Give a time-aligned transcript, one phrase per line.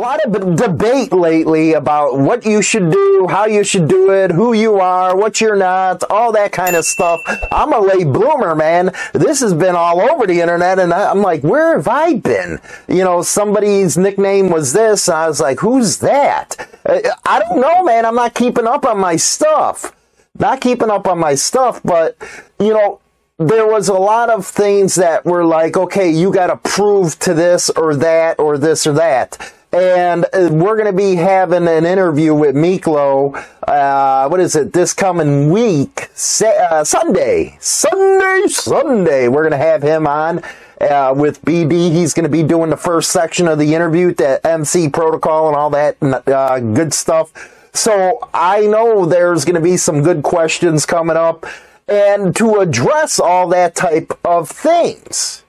[0.00, 4.54] lot of debate lately about what you should do, how you should do it, who
[4.54, 7.20] you are, what you're not, all that kind of stuff.
[7.52, 8.92] I'm a late bloomer, man.
[9.12, 12.58] This has been all over the internet, and I'm like, where have I been?
[12.88, 16.56] You know, somebody's nickname was this, and I was like, who's that?
[16.84, 18.06] Uh, I don't know, man.
[18.06, 19.94] I'm not keeping up on my stuff.
[20.38, 22.16] Not keeping up on my stuff, but,
[22.58, 23.00] you know,
[23.38, 27.34] there was a lot of things that were like, okay, you got to prove to
[27.34, 29.52] this or that or this or that.
[29.72, 33.36] And uh, we're going to be having an interview with Miklo.
[33.68, 34.72] Uh, what is it?
[34.72, 36.08] This coming week,
[36.44, 39.28] uh, Sunday, Sunday, Sunday.
[39.28, 40.42] We're going to have him on.
[40.80, 41.92] Uh, with BD.
[41.92, 45.54] He's going to be doing the first section of the interview, the MC protocol and
[45.54, 47.30] all that uh, good stuff.
[47.74, 51.44] So I know there's going to be some good questions coming up
[51.86, 55.44] and to address all that type of things.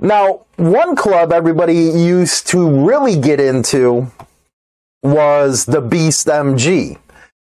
[0.00, 4.10] Now, one club everybody used to really get into
[5.02, 6.98] was the Beast MC.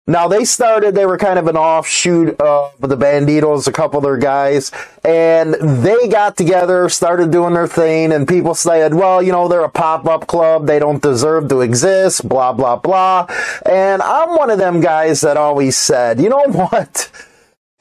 [0.08, 4.02] Now they started, they were kind of an offshoot of the Bandidos, a couple of
[4.02, 4.72] their guys,
[5.04, 9.62] and they got together, started doing their thing, and people said, well, you know, they're
[9.64, 13.26] a pop-up club, they don't deserve to exist, blah, blah, blah.
[13.64, 17.10] And I'm one of them guys that always said, you know what?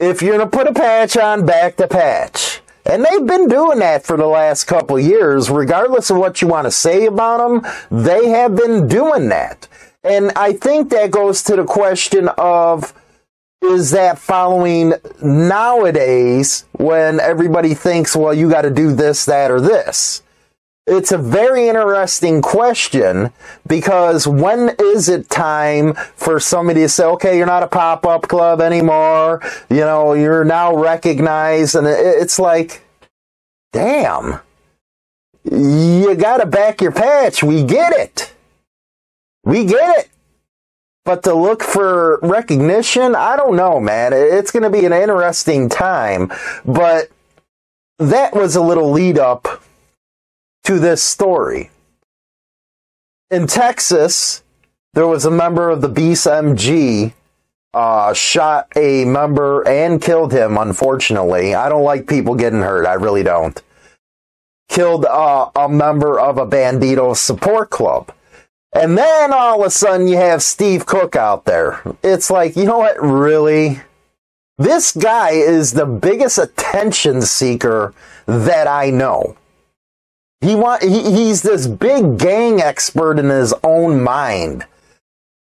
[0.00, 2.60] if you're to put a patch on, back the patch.
[2.84, 6.66] And they've been doing that for the last couple years, regardless of what you want
[6.66, 7.72] to say about them.
[7.90, 9.68] They have been doing that.
[10.02, 12.92] And I think that goes to the question of,
[13.62, 19.60] is that following nowadays when everybody thinks, well, you got to do this, that, or
[19.60, 20.21] this?
[20.86, 23.30] It's a very interesting question
[23.68, 28.26] because when is it time for somebody to say, okay, you're not a pop up
[28.26, 29.40] club anymore.
[29.70, 31.76] You know, you're now recognized.
[31.76, 32.82] And it's like,
[33.72, 34.40] damn,
[35.44, 37.44] you got to back your patch.
[37.44, 38.32] We get it.
[39.44, 40.08] We get it.
[41.04, 44.12] But to look for recognition, I don't know, man.
[44.12, 46.32] It's going to be an interesting time.
[46.64, 47.08] But
[48.00, 49.62] that was a little lead up
[50.64, 51.70] to this story.
[53.30, 54.42] In Texas,
[54.94, 57.14] there was a member of the Beast MC
[57.74, 61.54] uh, shot a member and killed him, unfortunately.
[61.54, 62.86] I don't like people getting hurt.
[62.86, 63.60] I really don't.
[64.68, 68.12] Killed uh, a member of a Bandido support club.
[68.74, 71.82] And then all of a sudden you have Steve Cook out there.
[72.02, 73.80] It's like, you know what, really?
[74.58, 77.92] This guy is the biggest attention seeker
[78.26, 79.36] that I know.
[80.42, 84.66] He want he, he's this big gang expert in his own mind.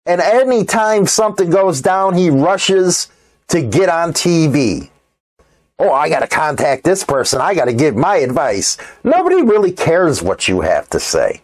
[0.07, 3.09] And anytime something goes down, he rushes
[3.49, 4.91] to get on TV.
[5.79, 7.41] Oh, I got to contact this person.
[7.41, 8.79] I got to give my advice.
[9.05, 11.43] Nobody really cares what you have to say.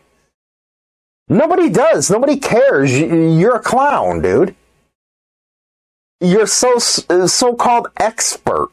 [1.29, 2.11] Nobody does.
[2.11, 2.99] Nobody cares.
[2.99, 4.55] You're a clown, dude.
[6.21, 8.71] You're so so-called expert.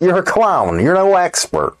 [0.00, 0.80] You're a clown.
[0.80, 1.76] You're no expert.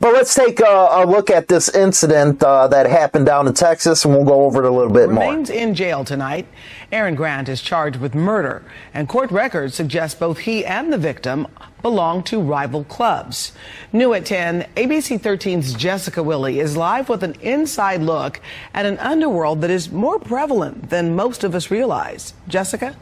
[0.00, 4.04] But let's take a, a look at this incident uh, that happened down in Texas,
[4.04, 5.30] and we'll go over it a little bit Remains more.
[5.30, 6.46] Remains in jail tonight.
[6.92, 8.62] Aaron Grant is charged with murder,
[8.94, 11.46] and court records suggest both he and the victim
[11.82, 13.52] belong to rival clubs.
[13.92, 18.40] New at 10, ABC 13's Jessica Willey is live with an inside look
[18.74, 22.34] at an underworld that is more prevalent than most of us realize.
[22.48, 22.96] Jessica?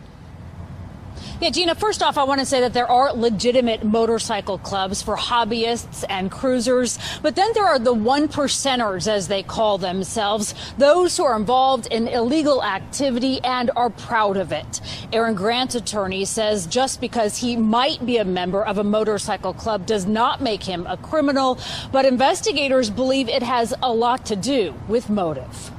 [1.39, 5.19] Yeah, Gina, first off, I want to say that there are legitimate motorcycle clubs for
[5.19, 11.15] hobbyists and cruisers, but then there are the one percenters, as they call themselves, those
[11.15, 14.81] who are involved in illegal activity and are proud of it.
[15.13, 19.85] Aaron Grant's attorney says just because he might be a member of a motorcycle club
[19.85, 21.59] does not make him a criminal,
[21.93, 25.71] but investigators believe it has a lot to do with motive.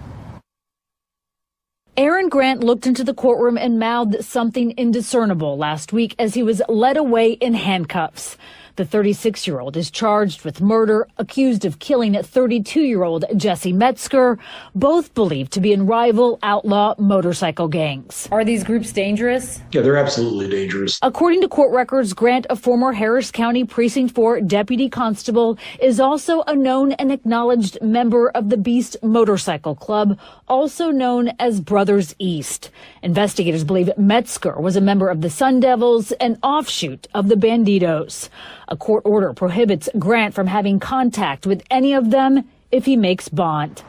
[2.00, 6.62] Aaron Grant looked into the courtroom and mouthed something indiscernible last week as he was
[6.70, 8.38] led away in handcuffs.
[8.78, 13.74] The 36 year old is charged with murder, accused of killing 32 year old Jesse
[13.74, 14.38] Metzger,
[14.76, 18.28] both believed to be in rival outlaw motorcycle gangs.
[18.32, 19.64] Are these groups dangerous?
[19.72, 21.00] Yeah, they're absolutely dangerous.
[21.02, 26.44] According to court records, Grant, a former Harris County Precinct 4 deputy constable, is also
[26.44, 32.70] a known and acknowledged member of the Beast Motorcycle Club, also known as Brothers East.
[33.02, 38.30] Investigators believe Metzger was a member of the Sun Devils, an offshoot of the Bandidos.
[38.70, 43.30] A court order prohibits Grant from having contact with any of them if he makes
[43.30, 43.82] bond.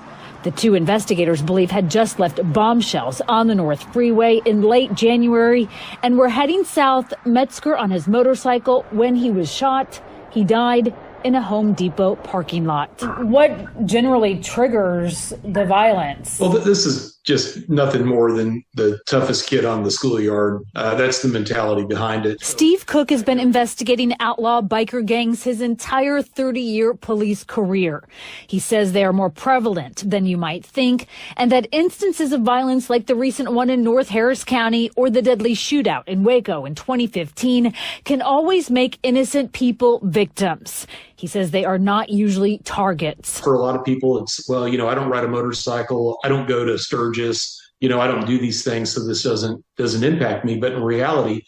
[0.44, 5.68] The two investigators believe had just left bombshells on the North Freeway in late January
[6.04, 10.00] and were heading south Metzger on his motorcycle when he was shot.
[10.30, 12.90] He died in a Home Depot parking lot.
[13.24, 16.38] What generally triggers the violence?
[16.38, 20.62] Well, this is just nothing more than the toughest kid on the schoolyard.
[20.74, 22.42] Uh, that's the mentality behind it.
[22.42, 28.08] Steve Cook has been investigating outlaw biker gangs his entire 30 year police career.
[28.46, 32.88] He says they are more prevalent than you might think, and that instances of violence
[32.88, 36.74] like the recent one in North Harris County or the deadly shootout in Waco in
[36.74, 37.74] 2015
[38.04, 40.86] can always make innocent people victims.
[41.18, 43.40] He says they are not usually targets.
[43.40, 46.18] For a lot of people, it's, well, you know, I don't ride a motorcycle.
[46.22, 47.60] I don't go to Sturgis.
[47.80, 50.58] You know, I don't do these things, so this doesn't doesn't impact me.
[50.58, 51.42] But in reality,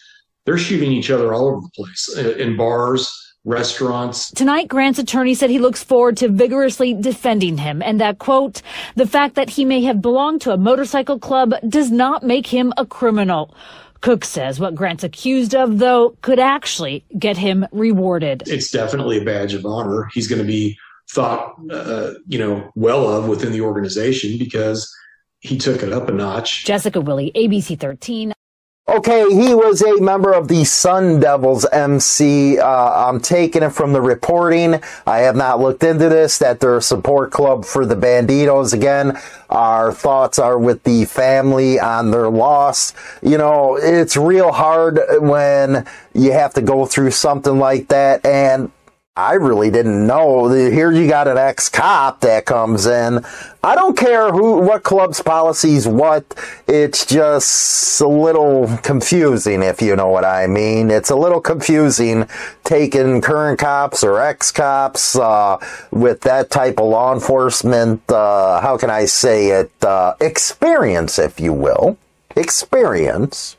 [0.44, 3.12] they're shooting each other all over the place uh, in bars,
[3.44, 4.30] restaurants.
[4.32, 8.62] Tonight, Grant's attorney said he looks forward to vigorously defending him and that, quote,
[8.96, 12.72] the fact that he may have belonged to a motorcycle club does not make him
[12.76, 13.54] a criminal.
[14.00, 18.44] Cook says what Grant's accused of, though, could actually get him rewarded.
[18.46, 20.08] It's definitely a badge of honor.
[20.12, 20.78] He's going to be
[21.10, 24.90] thought, uh, you know, well of within the organization because
[25.40, 26.64] he took it up a notch.
[26.64, 28.32] Jessica Willey, ABC 13.
[28.90, 32.58] Okay, he was a member of the Sun Devils MC.
[32.58, 34.80] Uh, I'm taking it from the reporting.
[35.06, 38.74] I have not looked into this, that they're a support club for the Bandidos.
[38.74, 39.16] Again,
[39.48, 42.92] our thoughts are with the family on their loss.
[43.22, 48.26] You know, it's real hard when you have to go through something like that.
[48.26, 48.72] And
[49.20, 50.48] I really didn't know.
[50.48, 53.22] Here you got an ex-cop that comes in.
[53.62, 56.24] I don't care who, what club's policies, what.
[56.66, 60.90] It's just a little confusing, if you know what I mean.
[60.90, 62.26] It's a little confusing
[62.64, 65.58] taking current cops or ex-cops, uh,
[65.90, 71.38] with that type of law enforcement, uh, how can I say it, uh, experience, if
[71.38, 71.98] you will.
[72.36, 73.58] Experience.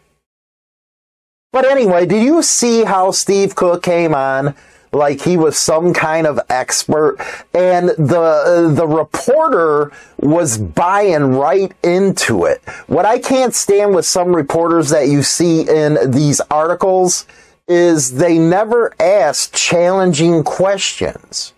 [1.51, 4.55] But anyway, did you see how Steve Cook came on?
[4.91, 7.17] Like he was some kind of expert.
[7.53, 12.61] And the uh, the reporter was buying right into it.
[12.87, 17.25] What i can't stand with some reporters that you see in these articles
[17.67, 21.53] is they never ask challenging questions.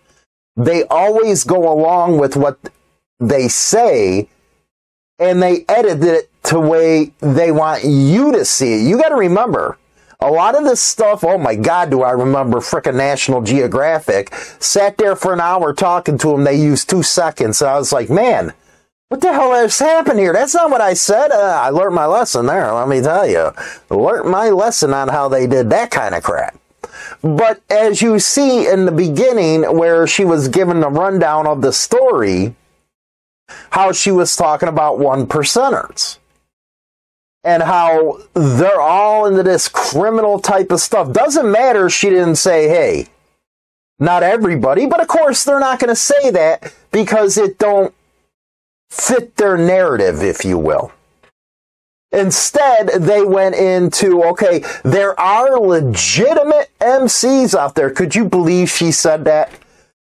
[0.55, 2.59] They always go along with what
[3.19, 4.29] they say
[5.17, 8.87] and they edit it to way they want you to see it.
[8.87, 9.77] You got to remember
[10.23, 14.33] a lot of this stuff, oh my God, do I remember frickin' National Geographic.
[14.59, 16.45] Sat there for an hour talking to them.
[16.45, 17.61] They used two seconds.
[17.61, 18.53] I was like, man,
[19.09, 20.31] what the hell has happened here?
[20.31, 21.31] That's not what I said.
[21.31, 23.51] Uh, I learned my lesson there, let me tell you.
[23.89, 26.57] Learned my lesson on how they did that kind of crap.
[27.21, 31.73] But as you see in the beginning, where she was given the rundown of the
[31.73, 32.55] story,
[33.71, 36.17] how she was talking about one percenters
[37.43, 41.11] and how they're all into this criminal type of stuff.
[41.11, 43.07] Doesn't matter she didn't say, hey,
[43.99, 47.93] not everybody, but of course they're not going to say that because it don't
[48.89, 50.91] fit their narrative, if you will.
[52.11, 57.89] Instead, they went into, okay, there are legitimate MCs out there.
[57.89, 59.51] Could you believe she said that?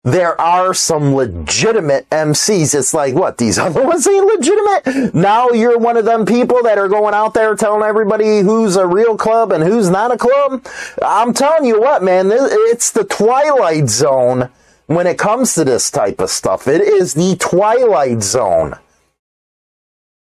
[0.04, 2.74] There are some legitimate MCs.
[2.74, 5.14] It's like, what, these other ones ain't legitimate?
[5.14, 8.86] Now you're one of them people that are going out there telling everybody who's a
[8.86, 10.66] real club and who's not a club.
[11.02, 14.50] I'm telling you what, man, it's the twilight zone
[14.86, 16.66] when it comes to this type of stuff.
[16.66, 18.74] It is the twilight zone.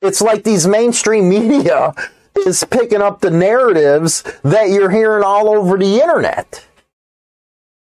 [0.02, 1.94] It's like these mainstream media
[2.46, 6.66] is picking up the narratives that you're hearing all over the internet.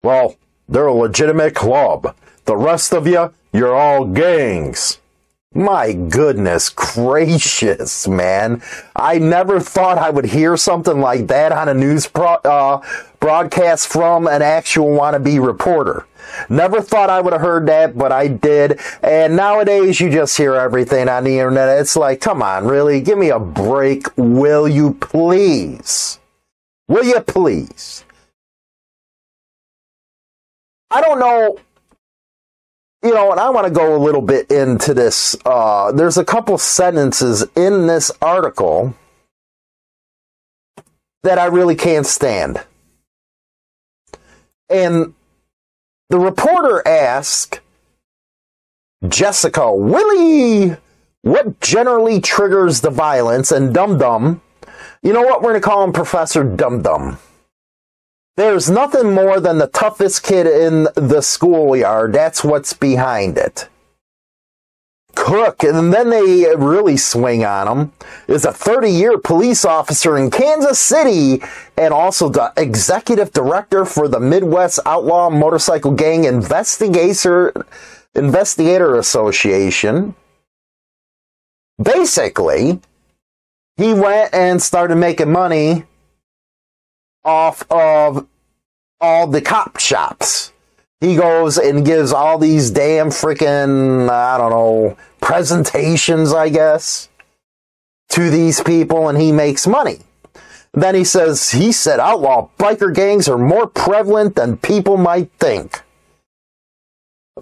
[0.02, 0.36] Well,
[0.72, 2.14] they're a legitimate club.
[2.46, 4.98] The rest of you, you're all gangs.
[5.54, 8.62] My goodness gracious, man.
[8.96, 12.80] I never thought I would hear something like that on a news pro- uh,
[13.20, 16.06] broadcast from an actual wannabe reporter.
[16.48, 18.80] Never thought I would have heard that, but I did.
[19.02, 21.80] And nowadays, you just hear everything on the internet.
[21.80, 23.02] It's like, come on, really?
[23.02, 26.18] Give me a break, will you please?
[26.88, 28.04] Will you please?
[30.92, 31.58] I don't know.
[33.02, 35.34] You know, and I want to go a little bit into this.
[35.44, 38.94] Uh, there's a couple sentences in this article
[41.22, 42.62] that I really can't stand.
[44.68, 45.14] And
[46.10, 47.60] the reporter asked
[49.08, 50.76] Jessica Willey
[51.22, 53.50] what generally triggers the violence?
[53.50, 54.42] And Dum Dum,
[55.02, 55.40] you know what?
[55.40, 57.18] We're going to call him Professor Dum Dum.
[58.36, 62.14] There's nothing more than the toughest kid in the schoolyard.
[62.14, 63.68] That's what's behind it.
[65.14, 67.92] Cook, and then they really swing on him,
[68.26, 71.42] is a 30 year police officer in Kansas City
[71.76, 77.52] and also the executive director for the Midwest Outlaw Motorcycle Gang Investigator,
[78.14, 80.14] Investigator Association.
[81.82, 82.80] Basically,
[83.76, 85.84] he went and started making money
[87.24, 88.26] off of
[89.00, 90.52] all the cop shops.
[91.00, 97.08] He goes and gives all these damn freaking, I don't know, presentations, I guess,
[98.10, 99.98] to these people and he makes money.
[100.74, 105.82] Then he says, he said outlaw biker gangs are more prevalent than people might think.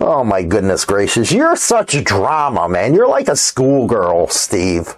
[0.00, 1.30] Oh my goodness gracious.
[1.30, 2.94] You're such drama, man.
[2.94, 4.96] You're like a schoolgirl, Steve.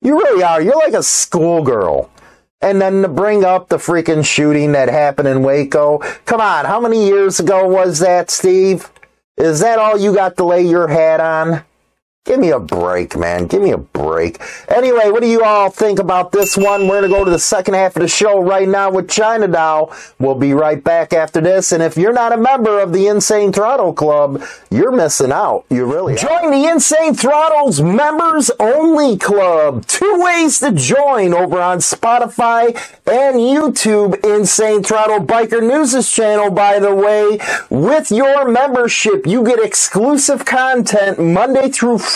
[0.00, 0.60] You really are.
[0.60, 2.10] You're like a schoolgirl.
[2.62, 5.98] And then to bring up the freaking shooting that happened in Waco.
[6.26, 8.88] Come on, how many years ago was that, Steve?
[9.36, 11.64] Is that all you got to lay your hat on?
[12.24, 13.48] Give me a break, man.
[13.48, 14.40] Give me a break.
[14.68, 16.86] Anyway, what do you all think about this one?
[16.86, 19.48] We're going to go to the second half of the show right now with China
[19.48, 19.92] Doll.
[20.20, 21.72] We'll be right back after this.
[21.72, 25.64] And if you're not a member of the Insane Throttle Club, you're missing out.
[25.68, 26.16] You really are.
[26.16, 29.84] Join the Insane Throttles Members Only Club.
[29.86, 32.66] Two ways to join over on Spotify
[33.04, 34.24] and YouTube.
[34.24, 37.40] Insane Throttle Biker News channel, by the way.
[37.68, 42.11] With your membership, you get exclusive content Monday through Friday.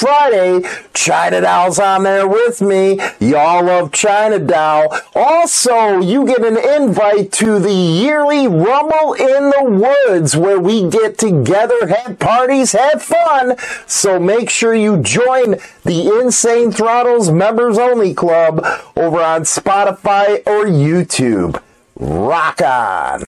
[0.93, 2.99] China Doll's on there with me.
[3.21, 4.95] Y'all love China Doll.
[5.15, 11.17] Also, you get an invite to the yearly Rumble in the Woods where we get
[11.19, 13.57] together, have parties, have fun.
[13.87, 18.65] So make sure you join the Insane Throttles Members Only Club
[18.97, 21.63] over on Spotify or YouTube.
[21.99, 23.25] Rock on!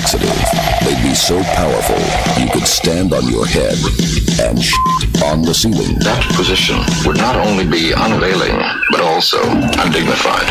[0.00, 0.32] laxative.
[0.84, 1.98] They'd be so powerful,
[2.42, 3.76] you could stand on your head
[4.40, 4.58] and
[5.24, 5.98] on the ceiling.
[6.00, 8.56] That position would not only be unavailing,
[8.90, 9.42] but also
[9.84, 10.48] undignified.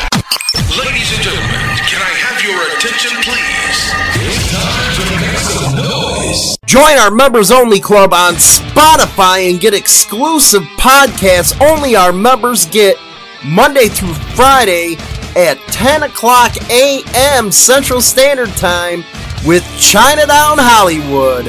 [0.78, 3.80] Ladies and gentlemen, can I have your attention, please?
[4.22, 6.58] It's time to make some noise.
[6.68, 12.98] Join our members only club on Spotify and get exclusive podcasts only our members get
[13.44, 14.96] Monday through Friday
[15.36, 17.52] at 10 o'clock a.m.
[17.52, 19.04] Central Standard Time
[19.45, 21.45] with Chinatown Hollywood.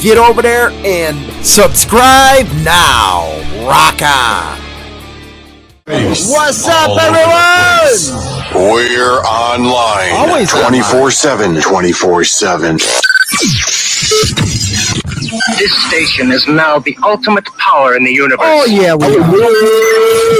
[0.00, 3.28] Get over there and subscribe now.
[3.66, 4.58] Rock on.
[5.86, 8.40] What's up, everyone?
[8.54, 10.12] We're online.
[10.12, 11.60] Always 24 7.
[11.60, 12.78] 24 7.
[15.30, 18.40] This station is now the ultimate power in the universe.
[18.42, 19.30] Oh, yeah, we are.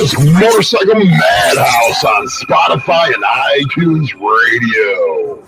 [0.03, 5.45] It's Motorcycle Madhouse on Spotify and iTunes Radio.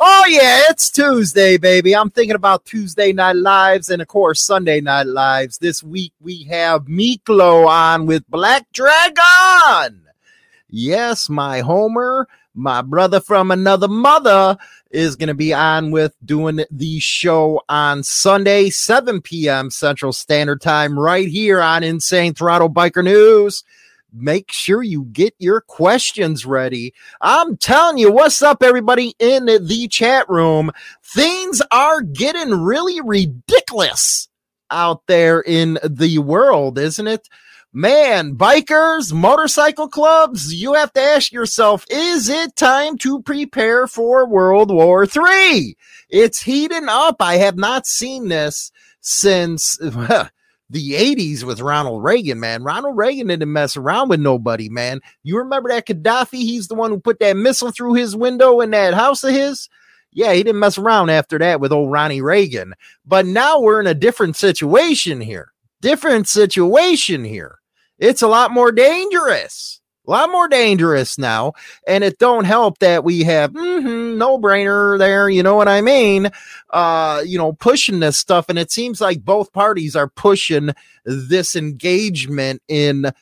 [0.00, 1.94] Oh yeah, it's Tuesday, baby.
[1.94, 5.58] I'm thinking about Tuesday night lives and of course Sunday night lives.
[5.58, 10.02] This week we have Miklo on with Black Dragon.
[10.70, 14.56] Yes, my Homer, my brother from another mother,
[14.90, 19.70] is going to be on with doing the show on Sunday, 7 p.m.
[19.70, 23.64] Central Standard Time, right here on Insane Throttle Biker News
[24.12, 26.94] make sure you get your questions ready.
[27.20, 30.70] I'm telling you, what's up, everybody in the chat room?
[31.02, 34.28] Things are getting really ridiculous
[34.70, 37.28] out there in the world, isn't it?
[37.74, 44.26] Man, bikers, motorcycle clubs, you have to ask yourself, is it time to prepare for
[44.26, 45.76] World War III?
[46.08, 47.16] It's heating up.
[47.20, 50.30] I have not seen this since the
[50.70, 52.62] 80s with Ronald Reagan, man.
[52.62, 55.00] Ronald Reagan didn't mess around with nobody, man.
[55.22, 56.38] You remember that Gaddafi?
[56.38, 59.68] He's the one who put that missile through his window in that house of his.
[60.10, 62.72] Yeah, he didn't mess around after that with old Ronnie Reagan.
[63.04, 65.52] But now we're in a different situation here.
[65.82, 67.57] Different situation here.
[67.98, 71.52] It's a lot more dangerous a lot more dangerous now
[71.86, 75.80] and it don't help that we have mm-hmm, no brainer there you know what i
[75.80, 76.30] mean?
[76.70, 80.70] Uh you know pushing this stuff and it seems like both parties are pushing
[81.04, 83.12] this engagement in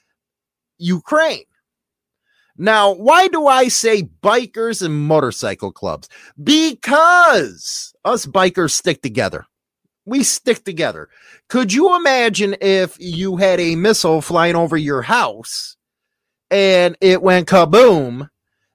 [0.78, 1.44] ukraine.
[2.56, 6.08] Now why do i say bikers and motorcycle clubs?
[6.42, 9.46] Because us bikers stick together
[10.06, 11.08] we stick together
[11.48, 15.76] could you imagine if you had a missile flying over your house
[16.50, 18.28] and it went kaboom,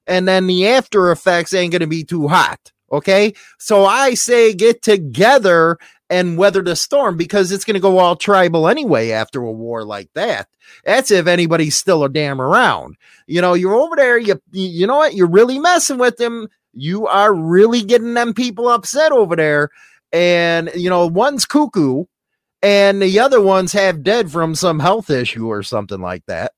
[0.07, 2.71] and then the after effects ain't going to be too hot.
[2.91, 3.33] Okay.
[3.57, 5.77] So I say get together
[6.09, 9.85] and weather the storm because it's going to go all tribal anyway after a war
[9.85, 10.49] like that.
[10.83, 12.95] That's if anybody's still a damn around.
[13.27, 15.13] You know, you're over there, you you know what?
[15.13, 16.47] You're really messing with them.
[16.73, 19.69] You are really getting them people upset over there.
[20.12, 22.06] And you know, one's cuckoo
[22.62, 26.52] and the other ones have dead from some health issue or something like that.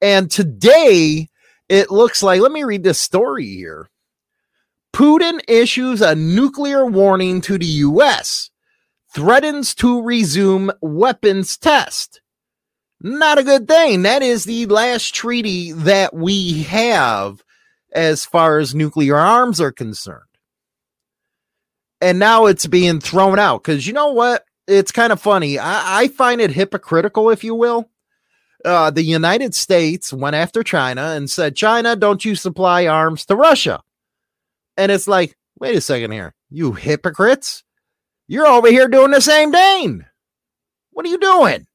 [0.00, 1.28] And today,
[1.68, 3.90] it looks like, let me read this story here.
[4.92, 8.50] Putin issues a nuclear warning to the US,
[9.14, 12.20] threatens to resume weapons test.
[13.00, 14.02] Not a good thing.
[14.02, 17.42] That is the last treaty that we have
[17.92, 20.29] as far as nuclear arms are concerned.
[22.00, 24.44] And now it's being thrown out because you know what?
[24.66, 25.58] It's kind of funny.
[25.58, 27.90] I, I find it hypocritical, if you will
[28.64, 33.36] uh, the United States went after China and said, China, don't you supply arms to
[33.36, 33.82] Russia?
[34.76, 37.64] And it's like, wait a second here, you hypocrites.
[38.28, 40.04] You're over here doing the same thing.
[40.92, 41.66] What are you doing?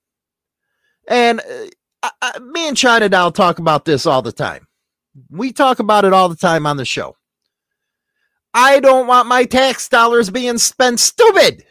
[1.07, 1.67] And uh,
[2.03, 4.67] I, I, me and China Doll talk about this all the time.
[5.29, 7.15] We talk about it all the time on the show.
[8.57, 11.65] I don't want my tax dollars being spent stupid.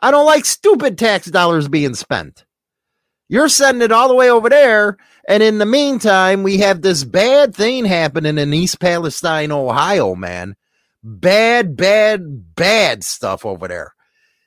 [0.00, 2.44] I don't like stupid tax dollars being spent.
[3.28, 4.96] You're sending it all the way over there.
[5.28, 10.56] And in the meantime, we have this bad thing happening in East Palestine, Ohio, man.
[11.04, 13.94] Bad, bad, bad stuff over there.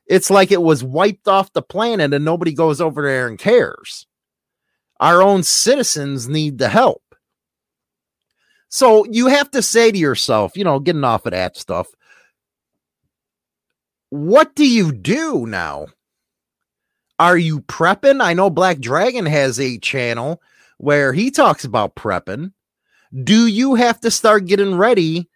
[0.05, 4.07] It's like it was wiped off the planet and nobody goes over there and cares.
[4.99, 7.06] Our own citizens need the help.
[8.69, 11.87] So you have to say to yourself, you know, getting off of that stuff,
[14.09, 15.87] what do you do now?
[17.19, 18.21] Are you prepping?
[18.21, 20.41] I know Black Dragon has a channel
[20.77, 22.51] where he talks about prepping.
[23.23, 25.29] Do you have to start getting ready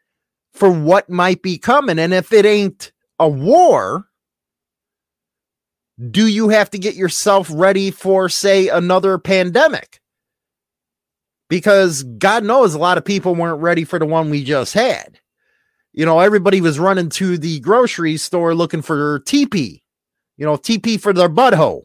[0.53, 1.97] for what might be coming?
[1.97, 4.07] And if it ain't a war,
[6.09, 10.00] do you have to get yourself ready for, say, another pandemic?
[11.51, 15.19] Because God knows a lot of people weren't ready for the one we just had.
[15.91, 19.81] You know, everybody was running to the grocery store looking for TP
[20.37, 21.83] You know, TP for their butthole.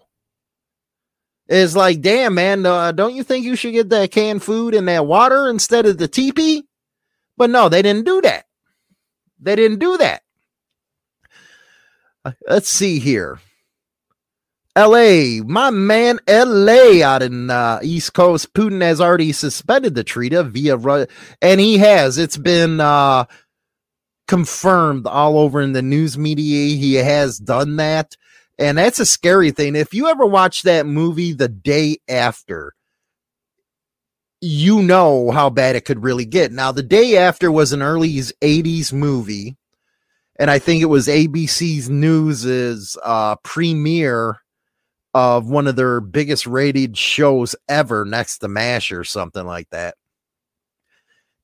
[1.48, 4.86] Is like, damn, man, uh, don't you think you should get that canned food and
[4.86, 6.62] that water instead of the TP?
[7.36, 8.44] But no, they didn't do that.
[9.40, 10.22] They didn't do that.
[12.24, 13.40] Uh, let's see here.
[14.76, 18.52] LA, my man, LA out in uh, East Coast.
[18.52, 21.06] Putin has already suspended the treaty via, Ru-
[21.40, 22.18] and he has.
[22.18, 23.24] It's been uh,
[24.28, 26.76] confirmed all over in the news media.
[26.76, 28.16] He has done that.
[28.58, 29.76] And that's a scary thing.
[29.76, 32.74] If you ever watch that movie the day after,
[34.42, 36.52] you know how bad it could really get.
[36.52, 39.56] Now, the day after was an early 80s movie.
[40.38, 44.42] And I think it was ABC's News's uh, premiere
[45.16, 49.94] of one of their biggest rated shows ever next to MASH or something like that.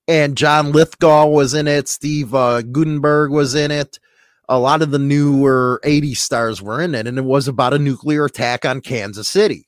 [0.06, 3.98] And John Lithgow was in it, Steve uh, Guttenberg was in it.
[4.46, 7.78] A lot of the newer 80 stars were in it, and it was about a
[7.78, 9.66] nuclear attack on Kansas City.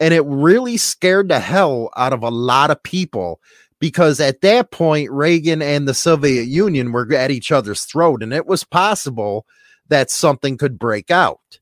[0.00, 3.42] And it really scared the hell out of a lot of people
[3.78, 8.32] because at that point, Reagan and the Soviet Union were at each other's throat, and
[8.32, 9.44] it was possible
[9.88, 11.58] that something could break out.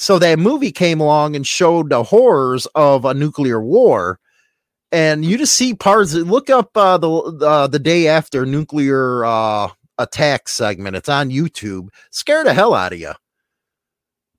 [0.00, 4.18] So that movie came along and showed the horrors of a nuclear war.
[4.90, 6.14] And you just see parts.
[6.14, 10.96] Look up uh, the uh, the day after nuclear uh, attack segment.
[10.96, 11.90] It's on YouTube.
[12.10, 13.12] Scare the hell out of you.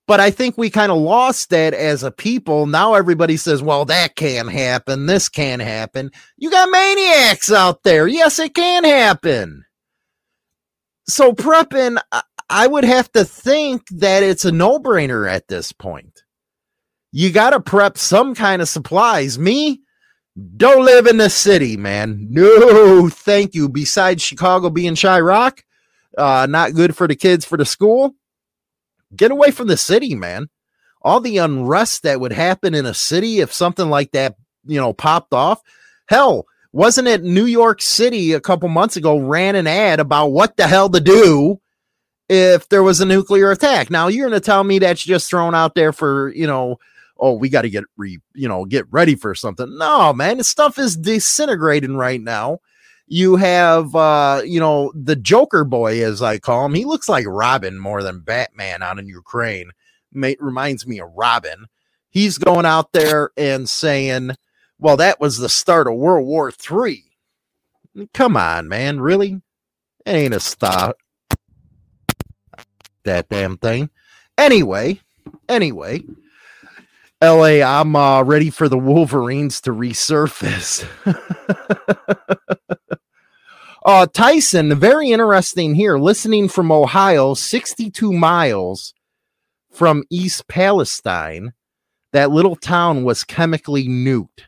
[0.07, 2.65] But I think we kind of lost that as a people.
[2.65, 5.05] Now everybody says, well, that can happen.
[5.05, 6.09] This can happen.
[6.37, 8.07] You got maniacs out there.
[8.07, 9.63] Yes, it can happen.
[11.07, 12.01] So prepping,
[12.51, 16.23] I would have to think that it's a no brainer at this point.
[17.13, 19.39] You got to prep some kind of supplies.
[19.39, 19.79] Me,
[20.57, 22.27] don't live in the city, man.
[22.29, 23.69] No, thank you.
[23.69, 25.59] Besides Chicago being Chiraq,
[26.17, 28.15] uh, not good for the kids for the school.
[29.15, 30.49] Get away from the city, man.
[31.01, 34.35] All the unrest that would happen in a city if something like that,
[34.65, 35.61] you know, popped off.
[36.07, 40.57] Hell, wasn't it New York City a couple months ago ran an ad about what
[40.57, 41.61] the hell to do
[42.31, 43.89] if there was a nuclear attack.
[43.89, 46.77] Now you're going to tell me that's just thrown out there for, you know,
[47.19, 49.77] oh, we got to get re, you know, get ready for something.
[49.77, 52.59] No, man, stuff is disintegrating right now.
[53.05, 56.73] You have uh, you know, the Joker boy as I call him.
[56.73, 59.71] He looks like Robin more than Batman out in Ukraine.
[60.13, 61.65] May, reminds me of Robin.
[62.09, 64.31] He's going out there and saying,
[64.79, 67.03] "Well, that was the start of World War Three.
[68.13, 69.41] Come on, man, really?
[70.05, 70.95] It ain't a start
[73.03, 73.89] that damn thing.
[74.37, 75.01] Anyway,
[75.47, 76.03] anyway,
[77.21, 80.83] LA, I'm uh, ready for the Wolverines to resurface.
[83.85, 85.99] uh, Tyson, very interesting here.
[85.99, 88.95] Listening from Ohio, 62 miles
[89.71, 91.53] from East Palestine,
[92.11, 94.45] that little town was chemically nuked.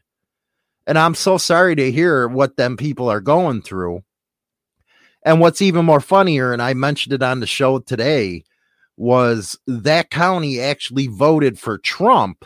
[0.88, 4.04] And I'm so sorry to hear what them people are going through.
[5.26, 8.44] And what's even more funnier, and I mentioned it on the show today,
[8.98, 12.46] was that county actually voted for Trump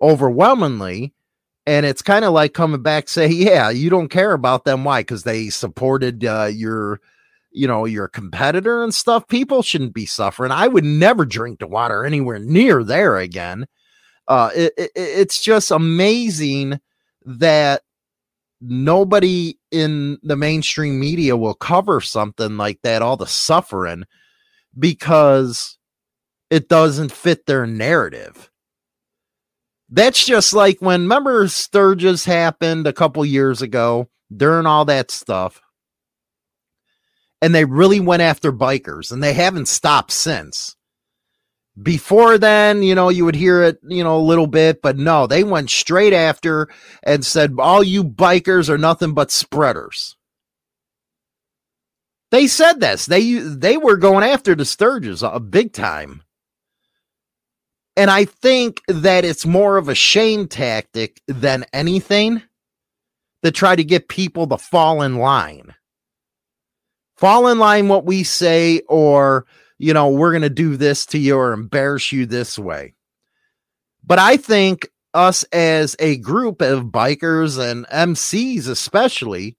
[0.00, 1.12] overwhelmingly.
[1.66, 4.84] And it's kind of like coming back, say, yeah, you don't care about them.
[4.84, 5.00] Why?
[5.00, 7.00] Because they supported uh, your,
[7.50, 9.28] you know, your competitor and stuff.
[9.28, 10.50] People shouldn't be suffering.
[10.50, 13.66] I would never drink the water anywhere near there again.
[14.28, 16.80] Uh, it, it, it's just amazing
[17.24, 17.82] that
[18.62, 24.04] nobody in the mainstream media will cover something like that, all the suffering,
[24.78, 25.78] because
[26.50, 28.50] it doesn't fit their narrative.
[29.90, 35.60] That's just like when remember Sturgis happened a couple years ago during all that stuff.
[37.42, 40.76] And they really went after bikers and they haven't stopped since.
[41.80, 45.26] Before then, you know, you would hear it, you know, a little bit, but no,
[45.26, 46.68] they went straight after
[47.02, 50.16] and said, all you bikers are nothing but spreaders.
[52.30, 53.06] They said this.
[53.06, 56.22] They they were going after the Sturgis a uh, big time.
[57.94, 62.42] And I think that it's more of a shame tactic than anything
[63.42, 65.74] to try to get people to fall in line.
[67.18, 69.44] Fall in line what we say, or
[69.82, 72.94] you know, we're going to do this to you or embarrass you this way.
[74.04, 79.56] But I think us as a group of bikers and MCs, especially,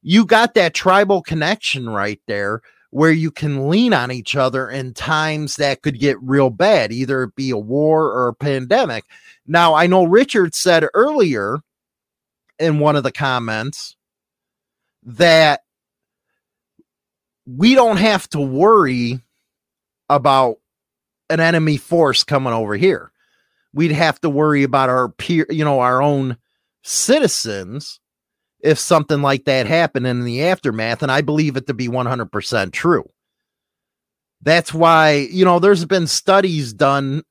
[0.00, 4.94] you got that tribal connection right there where you can lean on each other in
[4.94, 9.04] times that could get real bad, either it be a war or a pandemic.
[9.44, 11.58] Now, I know Richard said earlier
[12.60, 13.96] in one of the comments
[15.02, 15.62] that
[17.44, 19.23] we don't have to worry
[20.08, 20.56] about
[21.30, 23.12] an enemy force coming over here.
[23.72, 26.36] We'd have to worry about our peer, you know, our own
[26.82, 28.00] citizens
[28.60, 31.02] if something like that happened in the aftermath.
[31.02, 33.04] And I believe it to be 100% true.
[34.42, 37.22] That's why, you know, there's been studies done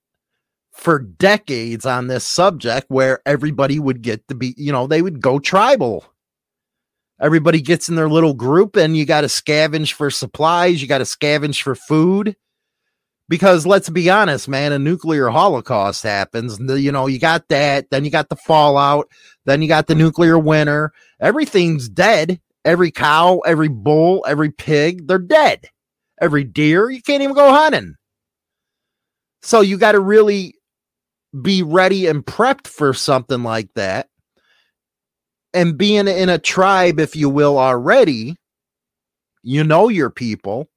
[0.74, 5.22] for decades on this subject where everybody would get to be, you know, they would
[5.22, 6.04] go tribal.
[7.22, 10.98] Everybody gets in their little group and you got to scavenge for supplies, you got
[10.98, 12.36] to scavenge for food.
[13.30, 16.60] Because let's be honest, man, a nuclear holocaust happens.
[16.60, 19.10] You know, you got that, then you got the fallout,
[19.46, 20.92] then you got the nuclear winter.
[21.20, 22.40] Everything's dead.
[22.66, 25.68] Every cow, every bull, every pig, they're dead.
[26.22, 27.96] Every deer, you can't even go hunting.
[29.42, 30.56] So you got to really
[31.42, 34.08] be ready and prepped for something like that.
[35.54, 38.38] And being in a tribe, if you will, already,
[39.44, 40.70] you know your people.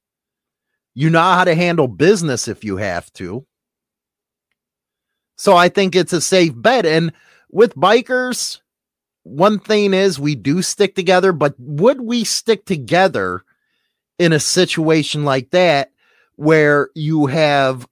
[0.99, 3.45] You know how to handle business if you have to.
[5.37, 6.87] So I think it's a safe bet.
[6.87, 7.13] And
[7.51, 8.61] with bikers,
[9.21, 13.43] one thing is we do stick together, but would we stick together
[14.17, 15.91] in a situation like that
[16.35, 17.87] where you have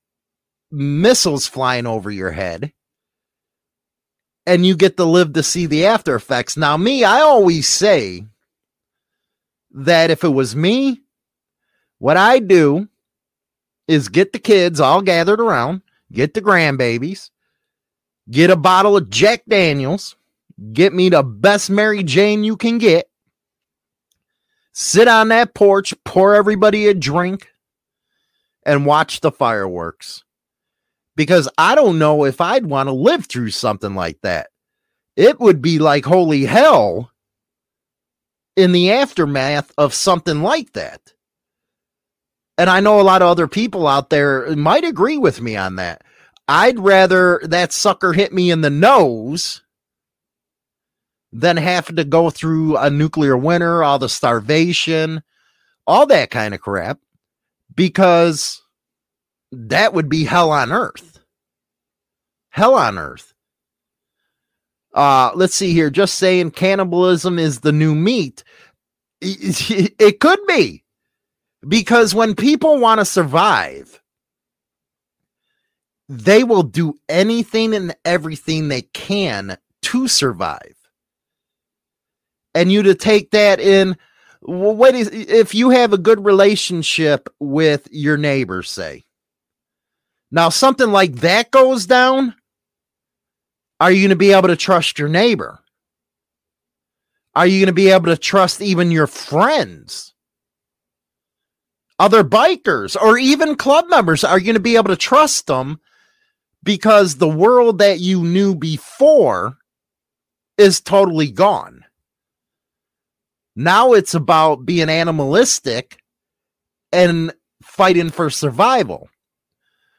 [0.71, 2.73] missiles flying over your head
[4.47, 6.57] and you get to live to see the after effects.
[6.57, 8.25] Now, me, I always say
[9.75, 11.03] that if it was me,
[11.99, 12.89] what I do
[13.87, 17.29] is get the kids all gathered around, get the grandbabies,
[18.29, 20.15] get a bottle of Jack Daniels,
[20.73, 23.09] get me the best Mary Jane you can get,
[24.73, 27.51] sit on that porch, pour everybody a drink,
[28.65, 30.23] and watch the fireworks
[31.15, 34.49] because I don't know if I'd want to live through something like that.
[35.15, 37.11] It would be like holy hell
[38.55, 41.13] in the aftermath of something like that.
[42.57, 45.75] And I know a lot of other people out there might agree with me on
[45.75, 46.03] that.
[46.47, 49.61] I'd rather that sucker hit me in the nose
[51.33, 55.21] than have to go through a nuclear winter, all the starvation,
[55.85, 56.99] all that kind of crap,
[57.75, 58.61] because
[59.51, 61.19] that would be hell on earth.
[62.49, 63.33] Hell on earth.
[64.93, 65.89] Uh, let's see here.
[65.89, 68.43] Just saying cannibalism is the new meat.
[69.21, 70.84] It could be
[71.67, 74.01] because when people want to survive,
[76.07, 80.75] they will do anything and everything they can to survive.
[82.53, 83.97] And you to take that in,
[84.41, 89.03] what is if you have a good relationship with your neighbors, say,
[90.31, 92.35] now, something like that goes down.
[93.79, 95.59] Are you going to be able to trust your neighbor?
[97.35, 100.14] Are you going to be able to trust even your friends?
[101.97, 104.23] Other bikers or even club members?
[104.23, 105.79] Are going to be able to trust them
[106.63, 109.57] because the world that you knew before
[110.57, 111.85] is totally gone?
[113.55, 116.01] Now it's about being animalistic
[116.91, 119.09] and fighting for survival.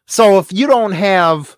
[0.07, 1.57] So if you don't have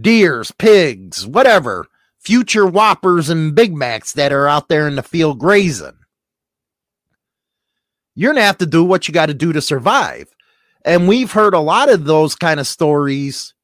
[0.00, 1.86] deers, pigs, whatever,
[2.18, 5.97] future whoppers and Big Macs that are out there in the field grazing,
[8.18, 10.28] you're to have to do what you got to do to survive.
[10.84, 13.54] And we've heard a lot of those kind of stories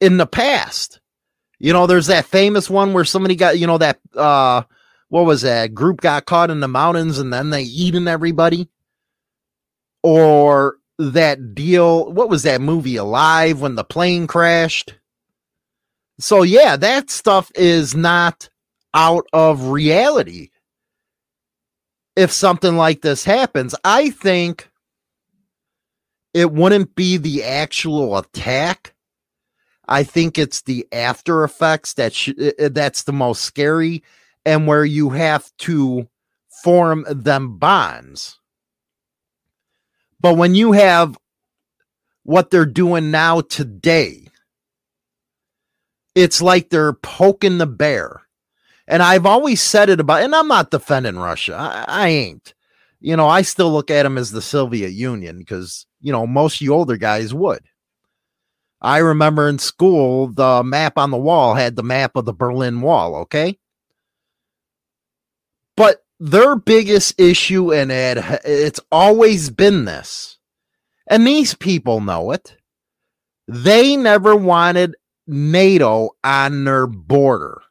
[0.00, 1.00] in the past.
[1.60, 4.64] You know, there's that famous one where somebody got, you know, that, uh,
[5.08, 8.68] what was that group got caught in the mountains and then they eating everybody?
[10.02, 12.12] Or that deal.
[12.12, 14.94] What was that movie Alive when the plane crashed?
[16.18, 18.48] So, yeah, that stuff is not
[18.94, 20.48] out of reality.
[22.16, 24.68] If something like this happens, I think
[26.34, 28.94] it wouldn't be the actual attack.
[29.88, 34.02] I think it's the after effects that sh- that's the most scary
[34.44, 36.08] and where you have to
[36.62, 38.38] form them bonds.
[40.20, 41.18] But when you have
[42.22, 44.28] what they're doing now today,
[46.14, 48.22] it's like they're poking the bear.
[48.88, 51.54] And I've always said it about, and I'm not defending Russia.
[51.54, 52.54] I, I ain't.
[53.00, 56.60] You know, I still look at them as the Soviet Union because, you know, most
[56.60, 57.62] you older guys would.
[58.80, 62.80] I remember in school, the map on the wall had the map of the Berlin
[62.80, 63.58] Wall, okay?
[65.76, 70.38] But their biggest issue in it, it's always been this.
[71.08, 72.56] And these people know it.
[73.48, 77.62] They never wanted NATO on their border.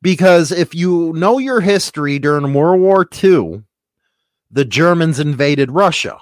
[0.00, 3.62] Because if you know your history during World War II,
[4.50, 6.18] the Germans invaded Russia.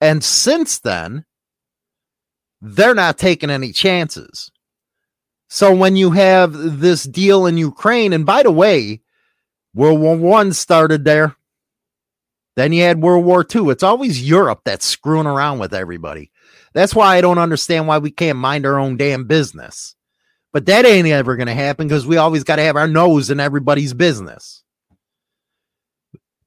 [0.00, 1.24] And since then,
[2.60, 4.50] they're not taking any chances.
[5.48, 9.00] So when you have this deal in Ukraine, and by the way,
[9.74, 11.36] World War One started there.
[12.56, 13.68] Then you had World War II.
[13.68, 16.32] It's always Europe that's screwing around with everybody.
[16.72, 19.94] That's why I don't understand why we can't mind our own damn business.
[20.56, 23.28] But that ain't ever going to happen because we always got to have our nose
[23.28, 24.64] in everybody's business.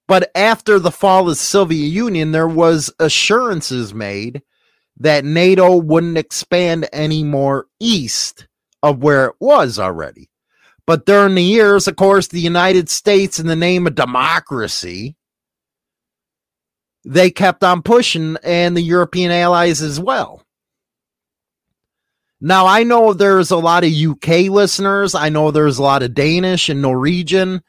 [0.08, 4.41] But after the fall of the Soviet Union, there was assurances made
[4.98, 8.48] that NATO wouldn't expand any more east
[8.82, 10.32] of where it was already.
[10.88, 15.17] But during the years, of course, the United States, in the name of democracy,
[17.06, 20.41] they kept on pushing, and the European allies as well.
[22.41, 25.13] Now, I know there's a lot of UK listeners.
[25.13, 27.62] I know there's a lot of Danish and Norwegian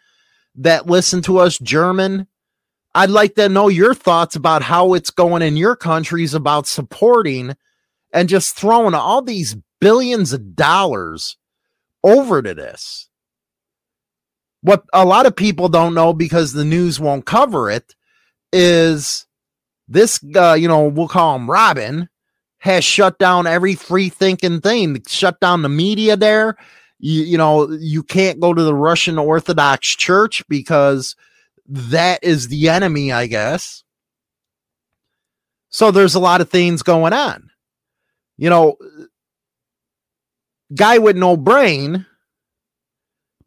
[0.57, 2.29] that listen to us, German.
[2.95, 7.57] I'd like to know your thoughts about how it's going in your countries about supporting
[8.13, 11.37] and just throwing all these billions of dollars
[12.05, 13.09] over to this.
[14.63, 17.95] What a lot of people don't know because the news won't cover it
[18.53, 19.27] is
[19.89, 22.10] this, uh, you know, we'll call him Robin,
[22.61, 26.57] has shut down every free thinking thing, shut down the media there.
[26.99, 31.17] You, you know, you can't go to the Russian Orthodox Church because
[31.67, 33.83] that is the enemy, I guess.
[35.71, 37.51] So there's a lot of things going on.
[38.37, 38.77] You know,
[40.75, 42.07] guy with no brain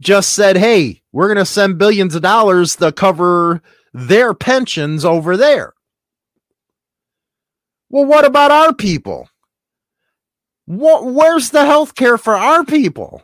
[0.01, 3.61] just said, Hey, we're going to send billions of dollars to cover
[3.93, 5.72] their pensions over there.
[7.93, 9.29] Well, what about our people?
[10.65, 13.21] What, where's the health care for our people?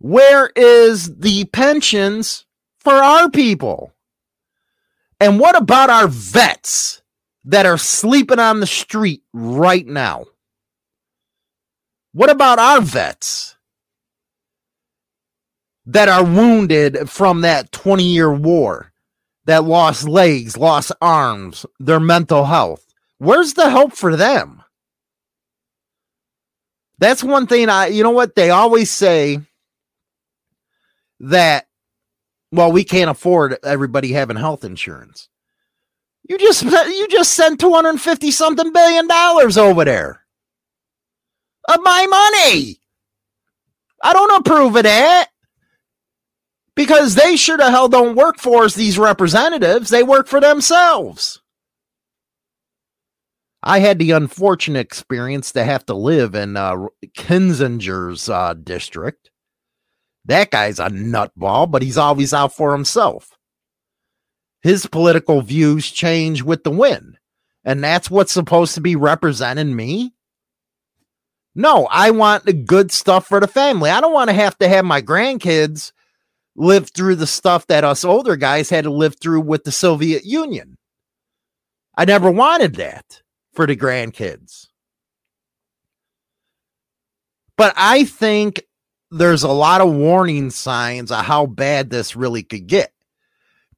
[0.00, 2.44] Where is the pensions
[2.78, 3.94] for our people?
[5.18, 7.00] And what about our vets
[7.46, 10.26] that are sleeping on the street right now?
[12.12, 13.56] What about our vets
[15.86, 18.92] that are wounded from that 20 year war,
[19.46, 22.89] that lost legs, lost arms, their mental health?
[23.20, 24.62] Where's the help for them?
[26.98, 28.34] That's one thing I, you know what?
[28.34, 29.40] They always say
[31.20, 31.66] that,
[32.50, 35.28] well, we can't afford everybody having health insurance.
[36.26, 40.24] You just, you just sent 250 something billion dollars over there
[41.68, 42.80] of my money.
[44.02, 45.28] I don't approve of that
[46.74, 49.90] because they sure the hell don't work for us, these representatives.
[49.90, 51.42] They work for themselves.
[53.62, 56.76] I had the unfortunate experience to have to live in uh,
[57.16, 59.30] Kinzinger's uh, district.
[60.24, 63.36] That guy's a nutball, but he's always out for himself.
[64.62, 67.18] His political views change with the wind,
[67.64, 70.14] and that's what's supposed to be representing me.
[71.54, 73.90] No, I want the good stuff for the family.
[73.90, 75.92] I don't want to have to have my grandkids
[76.54, 80.24] live through the stuff that us older guys had to live through with the Soviet
[80.24, 80.78] Union.
[81.96, 84.68] I never wanted that for the grandkids.
[87.56, 88.62] But I think
[89.10, 92.92] there's a lot of warning signs of how bad this really could get.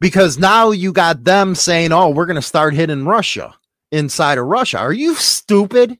[0.00, 3.54] Because now you got them saying, oh, we're going to start hitting Russia
[3.92, 4.78] inside of Russia.
[4.78, 5.98] Are you stupid?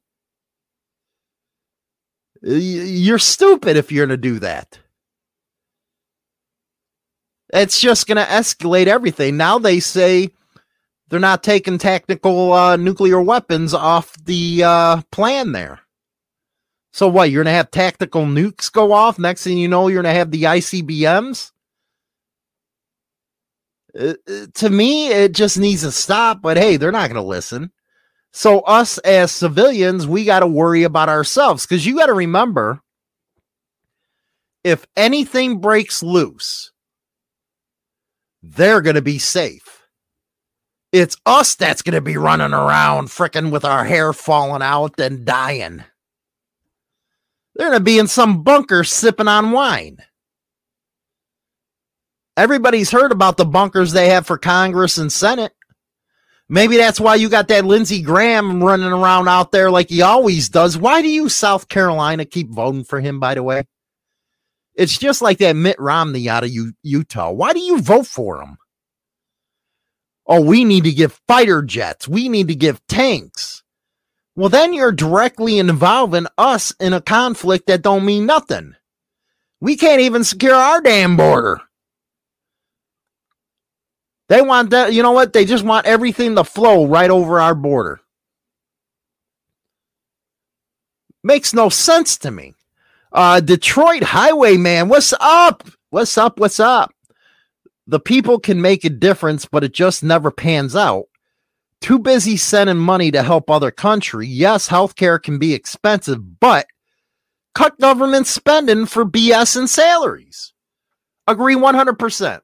[2.43, 4.79] You're stupid if you're going to do that.
[7.53, 9.37] It's just going to escalate everything.
[9.37, 10.31] Now they say
[11.13, 15.81] they're not taking tactical uh, nuclear weapons off the uh, plan there.
[16.95, 17.31] So what?
[17.31, 19.19] You're to have tactical nukes go off.
[19.19, 21.51] Next thing you know, you're to have the ICBMs.
[23.95, 26.41] Uh, uh, to me, it just needs to stop.
[26.41, 27.73] But hey, they're not to listen.
[28.33, 32.81] So us as civilians, we got to worry about ourselves because you got to remember,
[34.65, 36.73] if anything breaks loose,
[38.43, 39.72] they're to be safe
[40.93, 45.25] it's us that's going to be running around freaking with our hair falling out and
[45.25, 45.83] dying.
[47.55, 49.99] They're going to be in some bunker sipping on wine.
[52.37, 55.53] Everybody's heard about the bunkers they have for Congress and Senate.
[56.49, 60.49] Maybe that's why you got that Lindsey Graham running around out there like he always
[60.49, 60.77] does.
[60.77, 63.65] Why do you, South Carolina, keep voting for him, by the way?
[64.75, 66.51] It's just like that Mitt Romney out of
[66.83, 67.31] Utah.
[67.31, 68.57] Why do you vote for him?
[70.27, 73.63] Oh, we need to give fighter jets, we need to give tanks.
[74.35, 78.75] Well, then you're directly involving us in a conflict that don't mean nothing.
[79.61, 81.61] We can't even secure our damn border.
[84.29, 85.35] They want that, you know what?
[85.35, 88.01] They just want everything to flow right over our border.
[91.23, 92.55] Makes no sense to me.
[93.13, 95.69] Uh, Detroit Highwayman, what's up?
[95.91, 96.41] What's up?
[96.41, 96.93] What's up?
[97.87, 101.07] The people can make a difference, but it just never pans out.
[101.81, 104.27] Too busy sending money to help other country.
[104.27, 106.67] Yes, healthcare can be expensive, but
[107.55, 110.53] cut government spending for BS and salaries.
[111.27, 112.41] Agree 100%.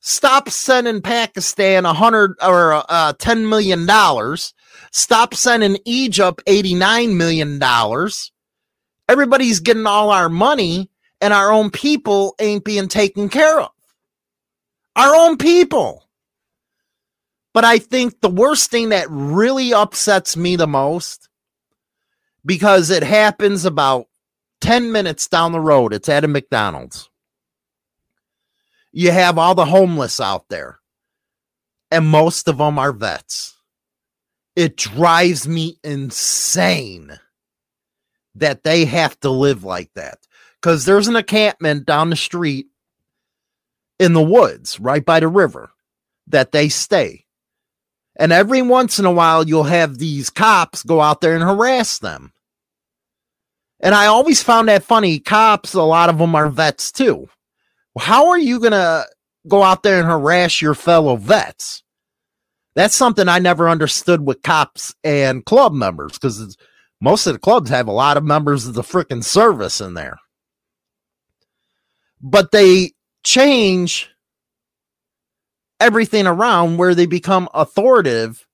[0.00, 4.54] Stop sending Pakistan a hundred or uh, ten million dollars.
[4.92, 8.32] Stop sending Egypt eighty nine million dollars.
[9.10, 10.88] Everybody's getting all our money,
[11.20, 13.70] and our own people ain't being taken care of.
[14.96, 16.08] Our own people.
[17.52, 21.28] But I think the worst thing that really upsets me the most,
[22.46, 24.06] because it happens about
[24.60, 27.10] 10 minutes down the road, it's at a McDonald's
[28.92, 30.80] you have all the homeless out there,
[31.90, 33.56] and most of them are vets.
[34.56, 37.18] It drives me insane
[38.34, 40.18] that they have to live like that
[40.60, 42.66] because there's an encampment down the street
[44.00, 45.70] in the woods right by the river
[46.26, 47.26] that they stay.
[48.16, 51.98] And every once in a while, you'll have these cops go out there and harass
[51.98, 52.32] them.
[53.78, 55.20] And I always found that funny.
[55.20, 57.28] Cops, a lot of them are vets too.
[57.98, 59.06] How are you going to
[59.46, 61.82] go out there and harass your fellow vets?
[62.74, 66.56] That's something I never understood with cops and club members because
[67.00, 70.18] most of the clubs have a lot of members of the freaking service in there.
[72.20, 72.92] But they
[73.24, 74.10] change
[75.78, 78.46] everything around where they become authoritative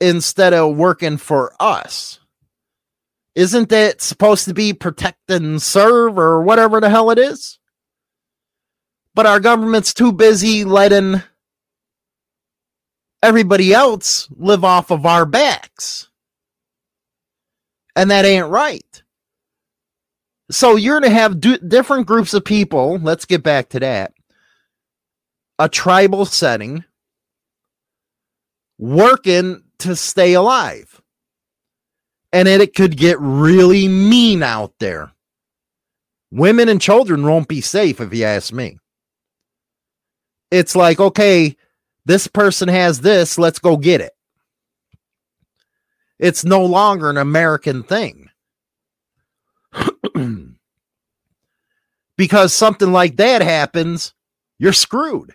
[0.00, 2.20] instead of working for us.
[3.34, 7.58] Isn't that supposed to be protect and serve or whatever the hell it is?
[9.14, 11.22] but our government's too busy letting
[13.22, 16.08] everybody else live off of our backs.
[17.94, 19.01] And that ain't right.
[20.50, 22.98] So you're going to have different groups of people.
[22.98, 24.12] Let's get back to that.
[25.58, 26.84] A tribal setting
[28.78, 31.00] working to stay alive.
[32.32, 35.12] And it, it could get really mean out there.
[36.30, 38.78] Women and children won't be safe, if you ask me
[40.52, 41.56] it's like, okay,
[42.04, 44.12] this person has this, let's go get it.
[46.18, 48.21] It's no longer an American thing.
[52.22, 54.14] Because something like that happens,
[54.56, 55.34] you're screwed.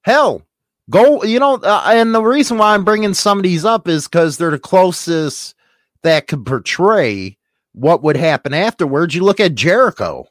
[0.00, 0.40] Hell,
[0.88, 4.08] go, you know, uh, and the reason why I'm bringing some of these up is
[4.08, 5.54] because they're the closest
[6.02, 7.36] that could portray
[7.74, 9.14] what would happen afterwards.
[9.14, 10.26] You look at Jericho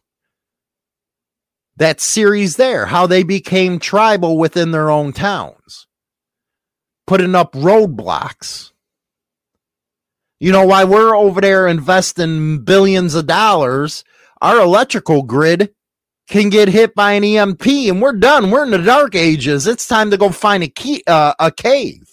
[1.77, 5.85] that series there, how they became tribal within their own towns,
[7.05, 8.71] putting up roadblocks.
[10.39, 14.03] You know, why we're over there investing billions of dollars,
[14.43, 15.73] our electrical grid
[16.27, 18.51] can get hit by an EMP and we're done.
[18.51, 19.65] We're in the dark ages.
[19.65, 22.09] It's time to go find a key, uh, a cave.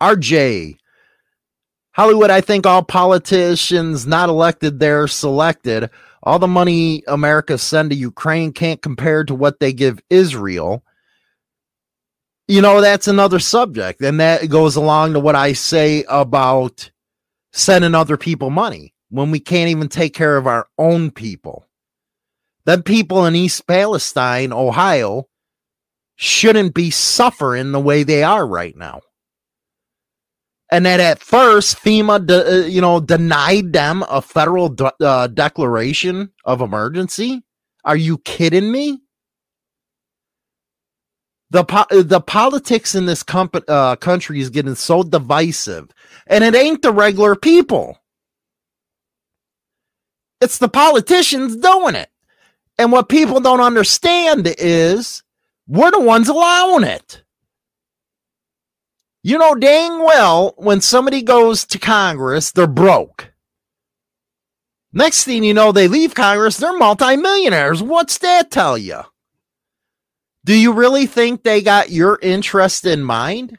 [0.00, 0.76] RJ,
[1.92, 5.90] Hollywood, I think all politicians not elected there selected
[6.22, 10.84] all the money America send to Ukraine can't compare to what they give Israel.
[12.46, 14.00] You know, that's another subject.
[14.00, 16.90] And that goes along to what I say about
[17.52, 21.66] sending other people money when we can't even take care of our own people.
[22.66, 25.28] The people in East Palestine, Ohio,
[26.16, 29.00] shouldn't be suffering the way they are right now
[30.70, 35.28] and that at first FEMA, de, uh, you know, denied them a federal de- uh,
[35.28, 37.42] declaration of emergency.
[37.84, 39.00] Are you kidding me?
[41.50, 45.90] The po- the politics in this comp- uh, country is getting so divisive,
[46.28, 47.99] and it ain't the regular people.
[50.40, 52.10] It's the politicians doing it.
[52.78, 55.22] And what people don't understand is
[55.68, 57.22] we're the ones allowing it.
[59.22, 63.32] You know dang well when somebody goes to Congress, they're broke.
[64.92, 67.82] Next thing you know, they leave Congress, they're multimillionaires.
[67.82, 69.02] What's that tell you?
[70.44, 73.58] Do you really think they got your interest in mind?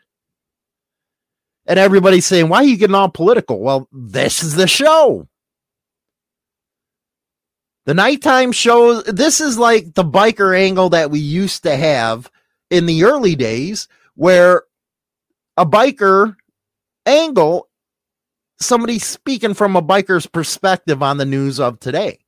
[1.67, 3.59] And everybody's saying, why are you getting all political?
[3.59, 5.27] Well, this is the show.
[7.91, 12.31] The nighttime shows, this is like the biker angle that we used to have
[12.69, 14.63] in the early days where
[15.57, 16.37] a biker
[17.05, 17.67] angle,
[18.61, 22.19] somebody speaking from a biker's perspective on the news of today.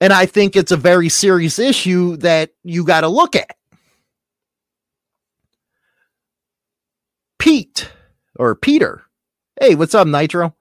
[0.00, 3.54] And I think it's a very serious issue that you got to look at.
[7.38, 7.88] Pete
[8.34, 9.04] or Peter.
[9.60, 10.55] Hey, what's up, Nitro?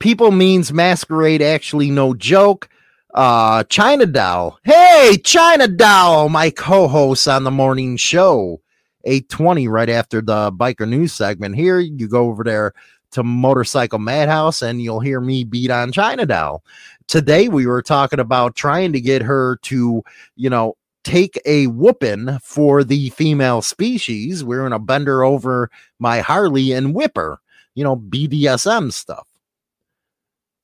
[0.00, 2.70] People means masquerade, actually no joke.
[3.12, 4.58] Uh, China Doll.
[4.64, 8.62] Hey, China Doll, my co-host on the morning show.
[9.04, 11.78] 820 right after the biker news segment here.
[11.78, 12.72] You go over there
[13.10, 16.64] to Motorcycle Madhouse and you'll hear me beat on China Doll.
[17.06, 20.02] Today we were talking about trying to get her to,
[20.34, 24.42] you know, take a whooping for the female species.
[24.42, 27.38] We're going to bend her over my Harley and whip her,
[27.74, 29.26] you know, BDSM stuff.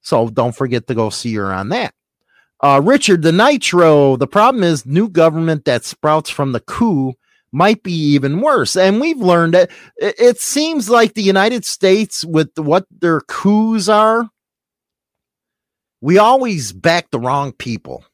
[0.06, 1.92] So don't forget to go see her on that.
[2.62, 7.14] Uh, Richard, the Nitro, the problem is new government that sprouts from the coup
[7.50, 8.76] might be even worse.
[8.76, 14.30] And we've learned that it seems like the United States, with what their coups are,
[16.00, 18.04] we always back the wrong people.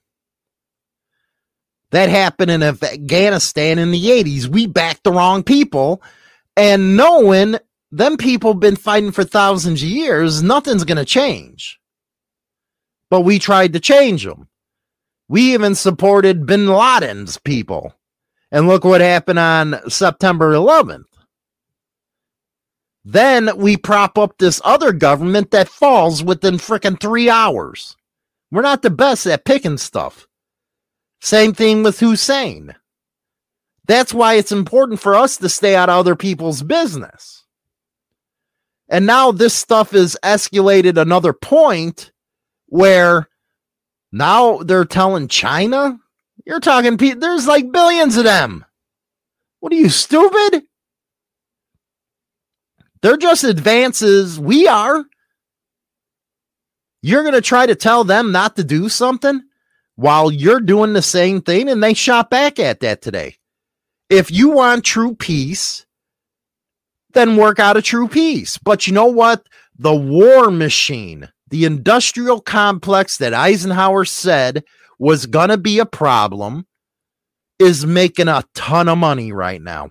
[1.90, 4.46] That happened in Afghanistan in the 80s.
[4.46, 6.02] We backed the wrong people.
[6.56, 7.56] And knowing
[7.90, 11.78] them people been fighting for thousands of years, nothing's going to change.
[13.12, 14.48] But we tried to change them.
[15.28, 17.92] We even supported bin Laden's people.
[18.50, 21.04] And look what happened on September 11th.
[23.04, 27.98] Then we prop up this other government that falls within freaking three hours.
[28.50, 30.26] We're not the best at picking stuff.
[31.20, 32.74] Same thing with Hussein.
[33.84, 37.44] That's why it's important for us to stay out of other people's business.
[38.88, 42.11] And now this stuff is escalated another point
[42.72, 43.28] where
[44.10, 45.98] now they're telling China,
[46.46, 48.64] you're talking, there's like billions of them.
[49.60, 50.62] What are you, stupid?
[53.02, 54.38] They're just advances.
[54.38, 55.04] We are.
[57.02, 59.42] You're going to try to tell them not to do something?
[59.96, 61.68] while you're doing the same thing.
[61.68, 63.36] And they shot back at that today.
[64.10, 65.86] If you want true peace,
[67.12, 68.58] then work out a true peace.
[68.58, 69.46] But you know what?
[69.78, 74.64] The war machine, the industrial complex that Eisenhower said
[74.98, 76.66] was going to be a problem,
[77.58, 79.90] is making a ton of money right now.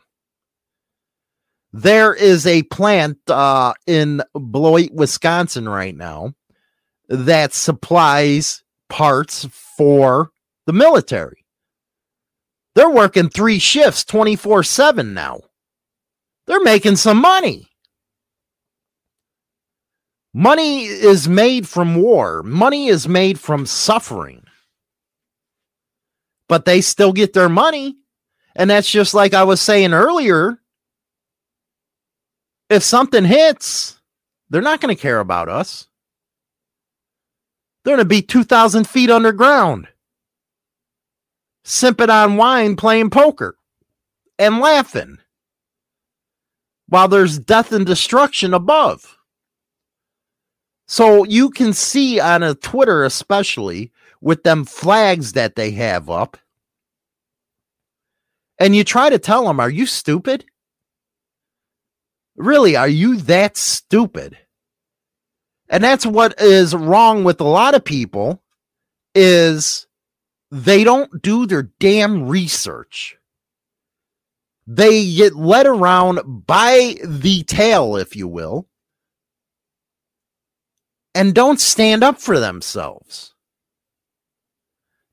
[1.72, 6.34] There is a plant uh, in Beloit, Wisconsin right now
[7.08, 9.46] that supplies parts
[9.78, 10.32] for
[10.66, 11.46] the military.
[12.74, 15.42] They're working three shifts 24 7 now.
[16.48, 17.71] They're making some money.
[20.34, 24.44] Money is made from war, money is made from suffering.
[26.48, 27.98] But they still get their money.
[28.56, 30.60] And that's just like I was saying earlier.
[32.70, 34.00] If something hits,
[34.50, 35.88] they're not going to care about us.
[37.84, 39.88] They're going to be 2,000 feet underground,
[41.64, 43.58] sipping on wine, playing poker,
[44.38, 45.18] and laughing
[46.88, 49.18] while there's death and destruction above.
[50.92, 56.36] So you can see on a Twitter, especially with them flags that they have up,
[58.60, 60.44] and you try to tell them, Are you stupid?
[62.36, 64.38] Really, are you that stupid?
[65.70, 68.44] And that's what is wrong with a lot of people
[69.16, 69.88] is
[70.52, 73.16] they don't do their damn research.
[74.68, 78.68] They get led around by the tail, if you will,
[81.14, 83.34] and don't stand up for themselves.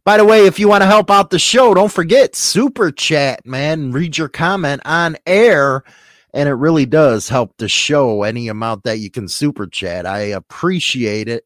[0.04, 3.44] By the way, if you want to help out the show, don't forget super chat,
[3.44, 3.92] man.
[3.92, 5.84] Read your comment on air
[6.32, 10.06] and it really does help the show any amount that you can super chat.
[10.06, 11.44] I appreciate it.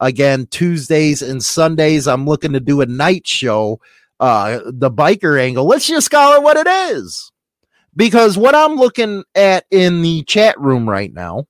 [0.00, 3.80] Again, Tuesdays and Sundays, I'm looking to do a night show,
[4.18, 5.66] uh, the biker angle.
[5.66, 7.30] Let's just call it what it is.
[7.94, 11.46] Because what I'm looking at in the chat room right now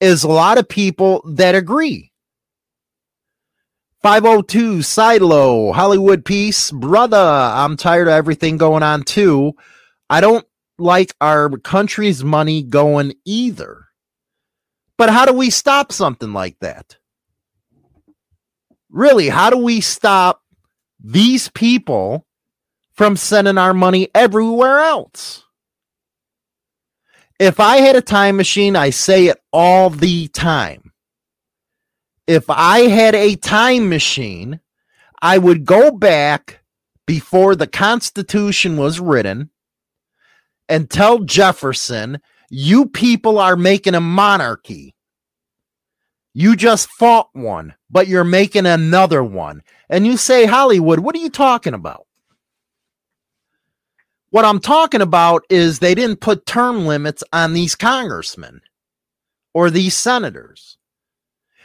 [0.00, 2.10] is a lot of people that agree.
[4.02, 7.18] 502 Silo, Hollywood Peace, brother.
[7.18, 9.52] I'm tired of everything going on too.
[10.08, 10.46] I don't
[10.78, 13.84] like our country's money going either.
[14.96, 16.96] But how do we stop something like that?
[18.88, 20.42] Really, how do we stop
[20.98, 22.26] these people
[22.92, 25.44] from sending our money everywhere else?
[27.40, 30.92] If I had a time machine, I say it all the time.
[32.26, 34.60] If I had a time machine,
[35.22, 36.60] I would go back
[37.06, 39.48] before the Constitution was written
[40.68, 42.20] and tell Jefferson,
[42.50, 44.94] you people are making a monarchy.
[46.34, 49.62] You just fought one, but you're making another one.
[49.88, 52.06] And you say, Hollywood, what are you talking about?
[54.30, 58.60] What I'm talking about is they didn't put term limits on these congressmen
[59.52, 60.78] or these senators.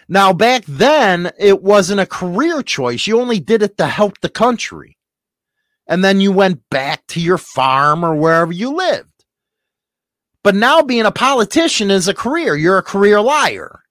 [0.07, 3.07] Now, back then, it wasn't a career choice.
[3.07, 4.97] You only did it to help the country.
[5.87, 9.09] And then you went back to your farm or wherever you lived.
[10.43, 12.55] But now being a politician is a career.
[12.55, 13.81] You're a career liar.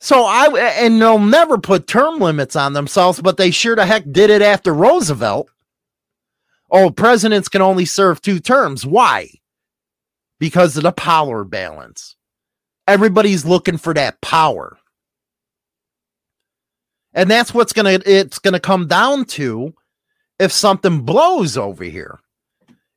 [0.00, 0.48] So I
[0.78, 4.40] and they'll never put term limits on themselves, but they sure the heck did it
[4.40, 5.50] after Roosevelt.
[6.70, 8.86] Oh, presidents can only serve two terms.
[8.86, 9.28] Why?
[10.38, 12.16] Because of the power balance.
[12.86, 14.78] Everybody's looking for that power.
[17.12, 19.74] And that's what's gonna it's gonna come down to
[20.38, 22.20] if something blows over here.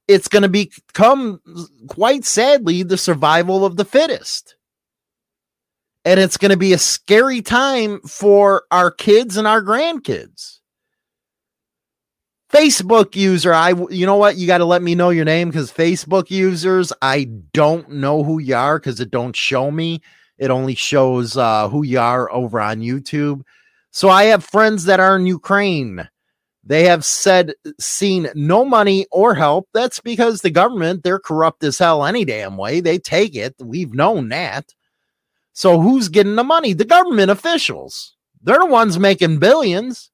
[0.08, 1.42] It's gonna become
[1.88, 4.56] quite sadly the survival of the fittest.
[6.06, 10.53] And it's gonna be a scary time for our kids and our grandkids.
[12.54, 14.38] Facebook user, I you know what?
[14.38, 18.40] You got to let me know your name because Facebook users, I don't know who
[18.40, 20.02] you are because it don't show me.
[20.38, 23.42] It only shows uh, who you are over on YouTube.
[23.90, 26.08] So I have friends that are in Ukraine.
[26.64, 29.68] They have said seen no money or help.
[29.74, 32.80] That's because the government, they're corrupt as hell any damn way.
[32.80, 33.56] They take it.
[33.60, 34.74] We've known that.
[35.54, 36.74] So who's getting the money?
[36.74, 38.16] The government officials.
[38.42, 40.12] They're the ones making billions.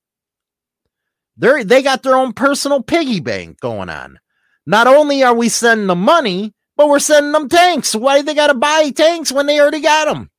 [1.40, 4.20] They're they got their own personal piggy bank going on.
[4.66, 7.96] Not only are we sending them money, but we're sending them tanks.
[7.96, 10.30] Why they got to buy tanks when they already got them?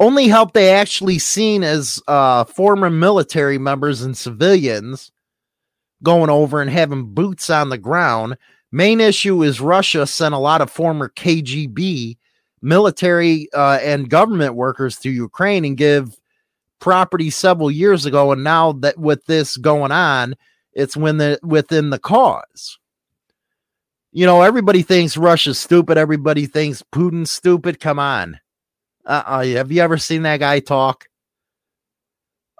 [0.00, 5.12] Only help they actually seen as uh, former military members and civilians
[6.02, 8.36] going over and having boots on the ground.
[8.70, 12.16] Main issue is Russia sent a lot of former KGB
[12.62, 16.17] military uh, and government workers to Ukraine and give
[16.80, 20.34] property several years ago, and now that with this going on,
[20.72, 22.78] it's when the within the cause.
[24.12, 25.98] You know, everybody thinks Russia's stupid.
[25.98, 27.78] Everybody thinks Putin's stupid.
[27.78, 28.40] Come on.
[29.04, 29.44] Uh-uh.
[29.44, 31.06] Have you ever seen that guy talk?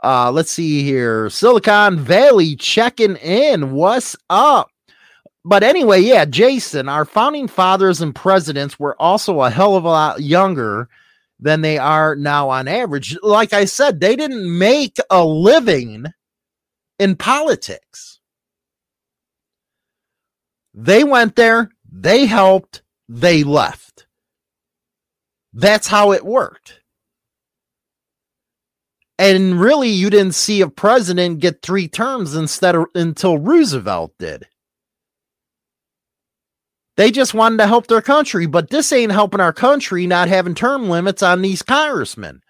[0.03, 1.29] Uh, let's see here.
[1.31, 3.73] Silicon Valley checking in.
[3.73, 4.71] What's up?
[5.45, 9.89] But anyway, yeah, Jason, our founding fathers and presidents were also a hell of a
[9.89, 10.89] lot younger
[11.41, 13.17] than they are now on average.
[13.23, 16.07] Like I said, they didn't make a living
[16.99, 18.21] in politics.
[20.75, 24.07] They went there, they helped, they left.
[25.53, 26.81] That's how it worked.
[29.19, 34.47] And really, you didn't see a president get three terms instead of until Roosevelt did.
[36.99, 40.57] They just wanted to help their country, but this ain't helping our country not having
[40.57, 42.41] term limits on these congressmen,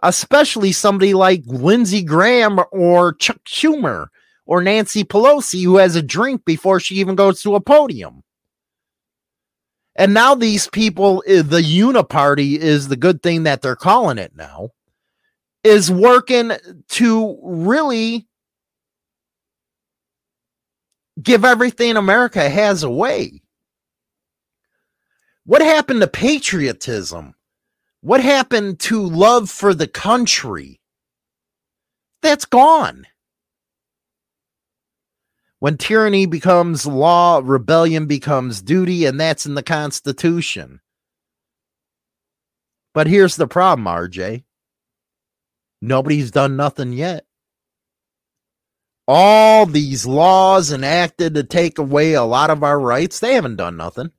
[0.00, 4.06] especially somebody like Lindsey Graham or Chuck Schumer
[4.46, 8.22] or Nancy Pelosi, who has a drink before she even goes to a podium.
[9.96, 14.36] And now these people, eh, the uniparty is the good thing that they're calling it
[14.36, 14.70] now,
[15.64, 16.52] is working
[16.90, 18.28] to really
[21.20, 23.42] give everything America has away.
[25.46, 27.36] What happened to patriotism?
[28.00, 30.80] What happened to love for the country?
[32.20, 33.06] That's gone.
[35.60, 40.80] When tyranny becomes law, rebellion becomes duty, and that's in the Constitution.
[42.92, 44.42] But here's the problem, RJ.
[45.80, 47.24] Nobody's done nothing yet.
[49.06, 53.76] All these laws enacted to take away a lot of our rights, they haven't done
[53.76, 54.10] nothing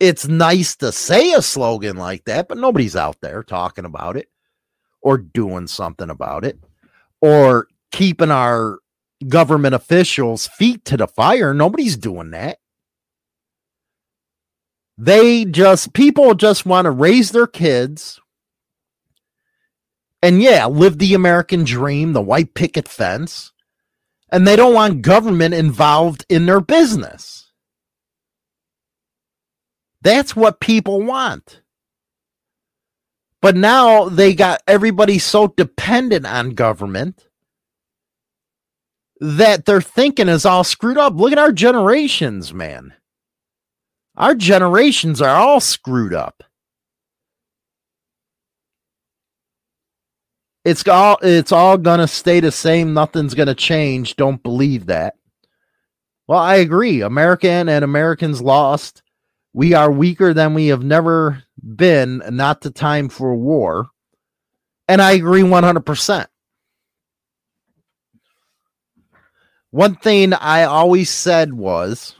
[0.00, 4.28] it's nice to say a slogan like that, but nobody's out there talking about it
[5.00, 6.58] or doing something about it
[7.20, 8.78] or keeping our
[9.26, 11.52] government officials' feet to the fire.
[11.52, 12.58] Nobody's doing that.
[14.96, 18.20] They just, people just want to raise their kids
[20.20, 23.52] and, yeah, live the American dream, the white picket fence,
[24.30, 27.37] and they don't want government involved in their business.
[30.02, 31.62] That's what people want.
[33.40, 37.26] But now they got everybody so dependent on government
[39.20, 41.14] that their thinking is all screwed up.
[41.16, 42.94] Look at our generations, man.
[44.16, 46.42] Our generations are all screwed up.
[50.64, 52.92] It's all it's all gonna stay the same.
[52.92, 54.16] Nothing's gonna change.
[54.16, 55.14] Don't believe that.
[56.26, 57.00] Well, I agree.
[57.00, 59.02] American and Americans lost
[59.52, 63.88] We are weaker than we have never been, not the time for war.
[64.86, 66.26] And I agree 100%.
[69.70, 72.14] One thing I always said was,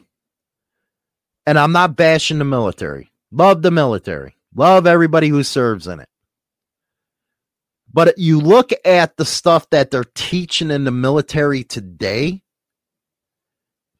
[1.46, 6.08] and I'm not bashing the military, love the military, love everybody who serves in it.
[7.90, 12.42] But you look at the stuff that they're teaching in the military today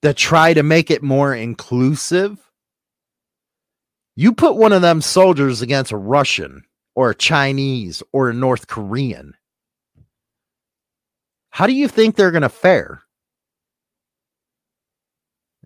[0.03, 2.39] to try to make it more inclusive.
[4.21, 6.65] You put one of them soldiers against a Russian
[6.97, 9.35] or a Chinese or a North Korean.
[11.51, 13.05] How do you think they're going to fare?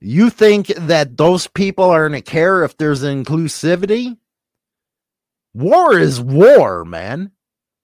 [0.02, 4.18] You think that those people are going to care if there's inclusivity?
[5.54, 7.30] War is war, man.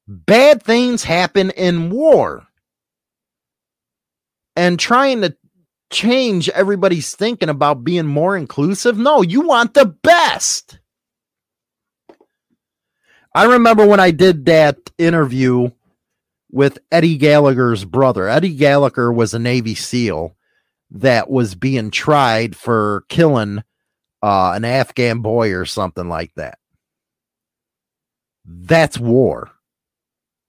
[0.07, 2.47] Bad things happen in war.
[4.55, 5.35] And trying to
[5.91, 10.79] change everybody's thinking about being more inclusive, no, you want the best.
[13.35, 15.71] I remember when I did that interview
[16.51, 18.29] with Eddie Gallagher's brother.
[18.29, 20.35] Eddie Gallagher was a Navy SEAL
[20.91, 23.63] that was being tried for killing
[24.23, 26.59] uh, an Afghan boy or something like that.
[28.45, 29.51] That's war.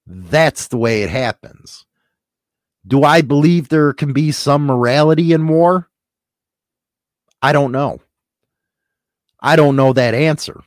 [0.07, 1.85] That's the way it happens.
[2.89, 5.89] Do I believe there can be some morality in war?
[7.39, 8.01] I don't know.
[9.39, 10.63] I don't know that answer.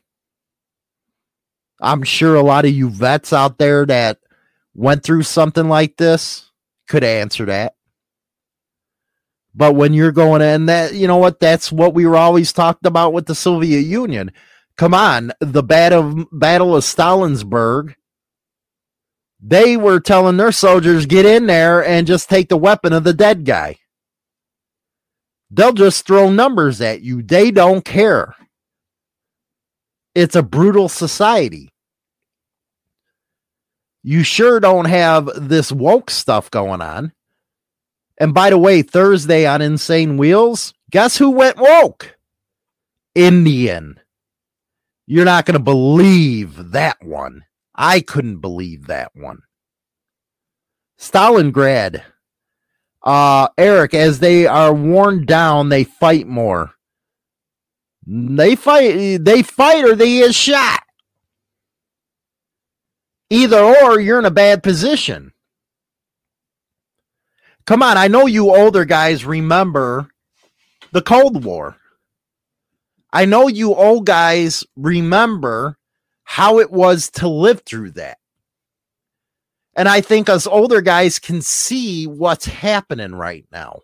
[1.81, 4.21] I'm sure a lot of you vets out there that
[4.73, 6.49] went through something like this
[6.89, 7.75] could answer that.
[9.53, 11.41] But when you're going in that, you know what?
[11.41, 14.31] That's what we were always talked about with the Soviet Union.
[14.77, 17.97] Come on, the battle Battle of Stalingrad.
[19.43, 23.13] They were telling their soldiers get in there and just take the weapon of the
[23.13, 23.79] dead guy.
[25.51, 27.23] They'll just throw numbers at you.
[27.23, 28.37] They don't care.
[30.15, 31.71] It's a brutal society.
[34.05, 37.13] You sure don't have this woke stuff going on.
[38.19, 42.17] And by the way, Thursday on Insane Wheels, guess who went woke?
[43.15, 43.99] Indian.
[45.07, 47.45] You're not going to believe that one.
[47.75, 49.43] I couldn't believe that one.
[50.99, 52.03] Stalingrad.
[53.03, 56.75] Uh, Eric, as they are worn down, they fight more.
[58.07, 60.83] They fight, they fight or they get shot.
[63.31, 65.33] Either or, you're in a bad position.
[67.67, 70.09] Come on, I know you older guys remember
[70.91, 71.77] the Cold War.
[73.13, 75.79] I know you old guys remember
[76.33, 78.17] how it was to live through that.
[79.77, 83.81] And I think us older guys can see what's happening right now,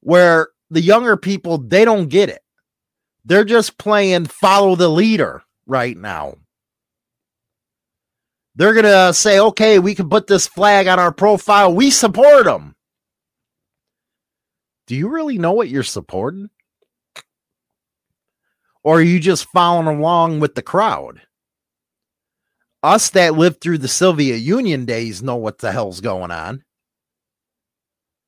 [0.00, 2.42] where the younger people, they don't get it.
[3.24, 6.34] They're just playing follow the leader right now.
[8.54, 11.72] They're going to say, okay, we can put this flag on our profile.
[11.72, 12.76] We support them.
[14.86, 16.50] Do you really know what you're supporting?
[18.82, 21.22] Or are you just following along with the crowd?
[22.82, 26.62] Us that lived through the Soviet Union days know what the hell's going on.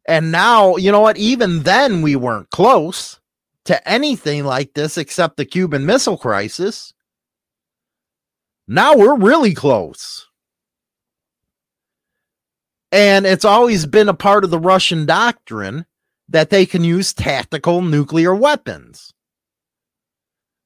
[0.09, 1.19] And now, you know what?
[1.19, 3.21] Even then, we weren't close
[3.67, 6.93] to anything like this except the Cuban Missile Crisis.
[8.67, 10.27] Now we're really close.
[12.93, 15.87] And it's always been a part of the Russian doctrine
[16.29, 19.13] that they can use tactical nuclear weapons.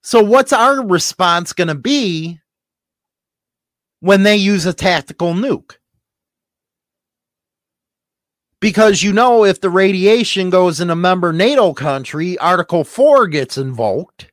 [0.03, 2.41] So, what's our response going to be
[4.05, 5.79] when they use a tactical nuke?
[8.61, 13.57] Because you know, if the radiation goes in a member NATO country, Article 4 gets
[13.57, 14.31] invoked,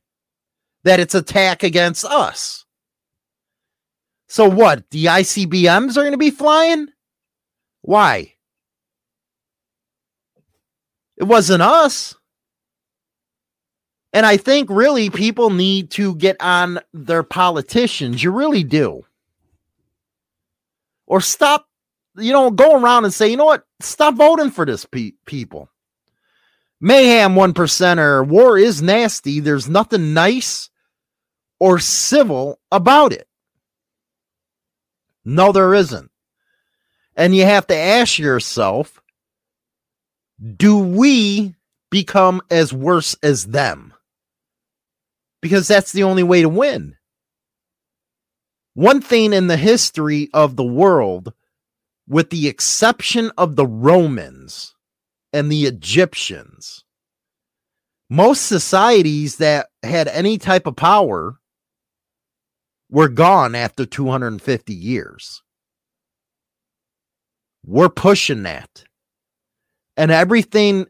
[0.84, 2.66] that it's attack against us.
[4.28, 4.90] So what?
[4.90, 6.88] The ICBMs are going to be flying?
[7.80, 8.34] Why?
[11.16, 12.14] It wasn't us.
[14.12, 18.22] And I think really people need to get on their politicians.
[18.22, 19.06] You really do.
[21.12, 21.66] Or stop,
[22.16, 23.64] you know, go around and say, you know what?
[23.80, 25.68] Stop voting for this pe- people.
[26.80, 28.26] Mayhem one percenter.
[28.26, 29.38] War is nasty.
[29.38, 30.70] There's nothing nice
[31.60, 33.28] or civil about it.
[35.22, 36.10] No, there isn't.
[37.14, 38.98] And you have to ask yourself
[40.56, 41.54] do we
[41.90, 43.92] become as worse as them?
[45.42, 46.96] Because that's the only way to win.
[48.74, 51.34] One thing in the history of the world,
[52.08, 54.74] with the exception of the Romans
[55.32, 56.84] and the Egyptians,
[58.08, 61.38] most societies that had any type of power
[62.90, 65.42] were gone after 250 years.
[67.64, 68.84] We're pushing that.
[69.96, 70.86] And everything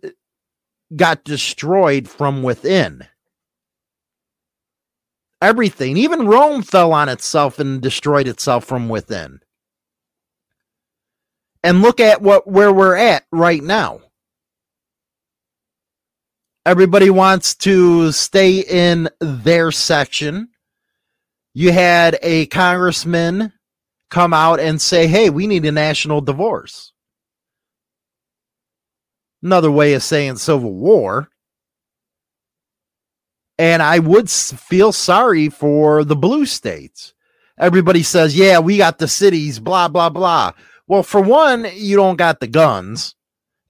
[0.95, 3.07] got destroyed from within.
[5.43, 9.41] Everything, even Rome fell on itself and destroyed itself from within.
[11.65, 14.03] And look at what where we're at right now.
[16.65, 20.51] Everybody wants to stay in their section.
[21.55, 23.53] You had a congressman
[24.11, 26.93] come out and say, hey, we need a national divorce.
[29.43, 31.32] Another way of saying civil war.
[33.59, 37.15] And I would feel sorry for the blue states.
[37.59, 40.53] Everybody says, yeah, we got the cities, blah, blah, blah.
[40.89, 43.15] Well, for one, you don't got the guns.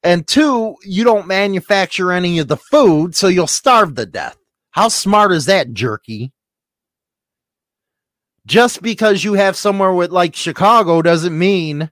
[0.02, 4.36] And two, you don't manufacture any of the food, so you'll starve to death.
[4.70, 6.32] How smart is that, jerky?
[8.46, 11.90] Just because you have somewhere with like Chicago doesn't mean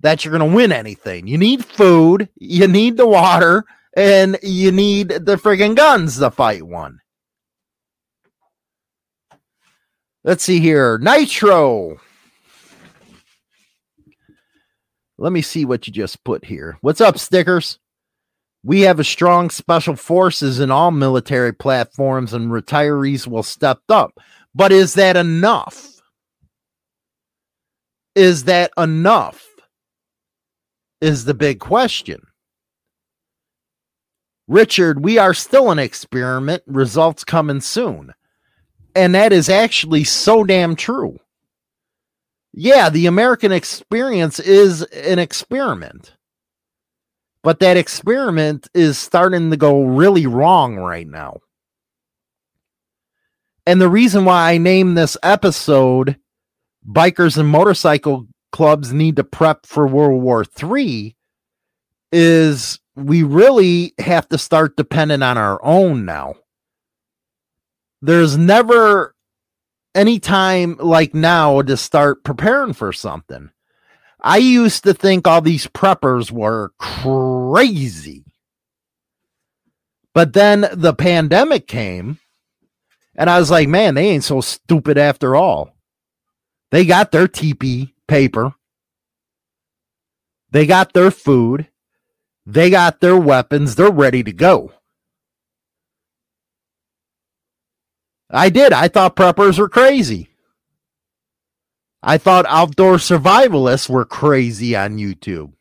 [0.00, 1.26] that you're going to win anything.
[1.26, 3.64] You need food, you need the water,
[3.96, 7.00] and you need the friggin' guns to fight one.
[10.22, 10.98] Let's see here.
[10.98, 11.96] Nitro.
[15.18, 16.76] Let me see what you just put here.
[16.82, 17.78] What's up, stickers?
[18.62, 24.18] We have a strong special forces in all military platforms, and retirees will step up.
[24.54, 26.02] But is that enough?
[28.14, 29.46] Is that enough?
[31.00, 32.25] Is the big question.
[34.48, 36.62] Richard, we are still an experiment.
[36.66, 38.12] Results coming soon.
[38.94, 41.18] And that is actually so damn true
[42.58, 46.14] yeah, the American experience is an experiment.
[47.42, 51.40] But that experiment is starting to go really wrong right now.
[53.66, 56.16] And the reason why I named this episode
[56.88, 61.14] Bikers and Motorcycle Clubs Need to Prep for World War III
[62.10, 66.34] is we really have to start depending on our own now.
[68.00, 69.14] There's never
[69.94, 73.50] any time like now to start preparing for something.
[74.20, 78.24] I used to think all these preppers were crazy.
[80.14, 82.18] But then the pandemic came,
[83.14, 85.76] and I was like, man, they ain't so stupid after all.
[86.70, 88.54] They got their TP paper,
[90.50, 91.68] they got their food,
[92.46, 94.72] they got their weapons, they're ready to go.
[98.30, 98.72] I did.
[98.72, 100.28] I thought preppers were crazy.
[102.02, 105.52] I thought outdoor survivalists were crazy on YouTube.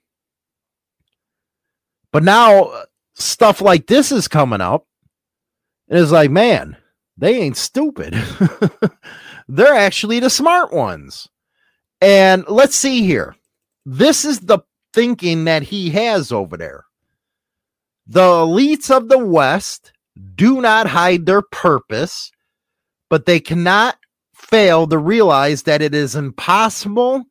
[2.12, 4.86] But now uh, stuff like this is coming up.
[5.90, 6.78] And it's like, man,
[7.18, 8.14] they ain't stupid.
[9.48, 11.28] They're actually the smart ones.
[12.02, 13.36] And let's see here.
[13.86, 14.60] This is the
[14.96, 16.86] thinking that he has over there.
[18.08, 19.92] The elites of the West
[20.36, 22.32] do not hide their purpose
[23.10, 23.98] but they cannot
[24.34, 27.24] fail to realize that it is impossible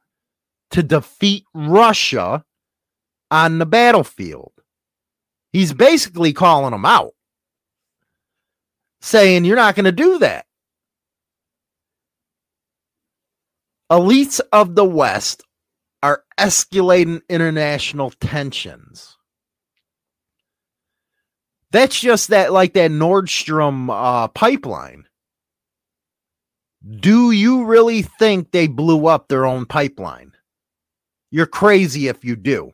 [0.70, 2.44] to defeat Russia
[3.30, 4.52] on the battlefield.
[5.52, 7.12] He's basically calling them out,
[9.00, 10.46] saying, You're not going to do that.
[13.90, 15.44] Elites of the West
[16.04, 19.16] are escalating international tensions.
[21.70, 25.06] That's just that, like that Nord Stream uh, pipeline.
[27.00, 30.32] Do you really think they blew up their own pipeline?
[31.30, 32.72] You're crazy if you do.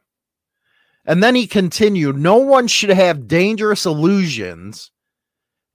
[1.07, 4.91] And then he continued No one should have dangerous illusions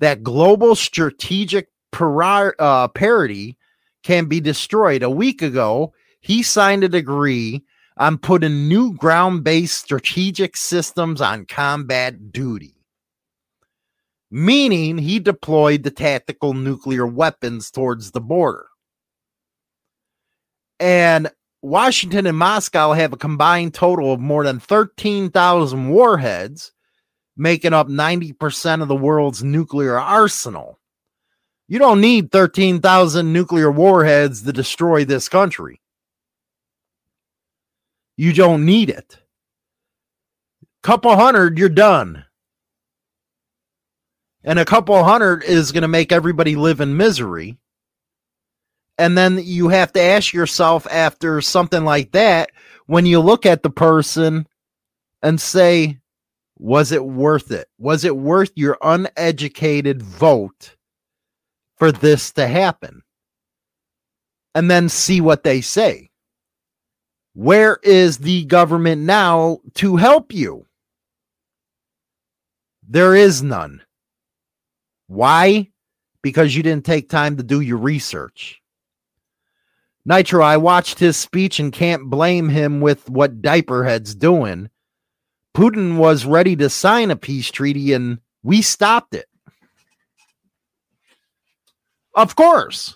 [0.02, 3.58] that global strategic uh, parity
[4.04, 5.04] can be destroyed.
[5.04, 5.94] A week ago,
[6.26, 7.64] he signed a degree
[7.98, 12.76] on putting new ground based strategic systems on combat duty
[14.36, 18.68] meaning he deployed the tactical nuclear weapons towards the border.
[20.78, 26.74] And Washington and Moscow have a combined total of more than 13,000 warheads,
[27.38, 30.80] making up 90% of the world's nuclear arsenal.
[31.70, 35.80] You don't need 13,000 nuclear warheads to destroy this country.
[38.18, 39.18] You don't need it.
[40.84, 42.26] Couple hundred, you're done
[44.46, 47.58] and a couple hundred is going to make everybody live in misery.
[48.98, 52.52] And then you have to ask yourself after something like that,
[52.86, 54.48] when you look at the person
[55.22, 55.98] and say,
[56.58, 57.68] was it worth it?
[57.80, 60.76] Was it worth your uneducated vote
[61.78, 63.02] for this to happen.
[64.54, 66.10] And then see what they say.
[67.36, 70.66] Where is the government now to help you?
[72.88, 73.82] There is none.
[75.08, 75.70] Why?
[76.22, 78.62] Because you didn't take time to do your research.
[80.06, 84.70] Nitro, I watched his speech and can't blame him with what Diaperhead's doing.
[85.54, 89.28] Putin was ready to sign a peace treaty and we stopped it.
[92.14, 92.96] Of course,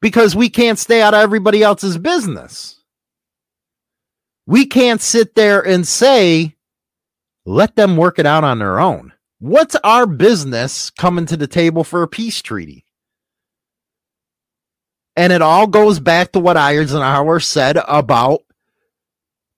[0.00, 2.75] because we can't stay out of everybody else's business.
[4.46, 6.56] We can't sit there and say,
[7.44, 9.12] let them work it out on their own.
[9.38, 12.84] What's our business coming to the table for a peace treaty?
[15.16, 18.42] And it all goes back to what Eisenhower said about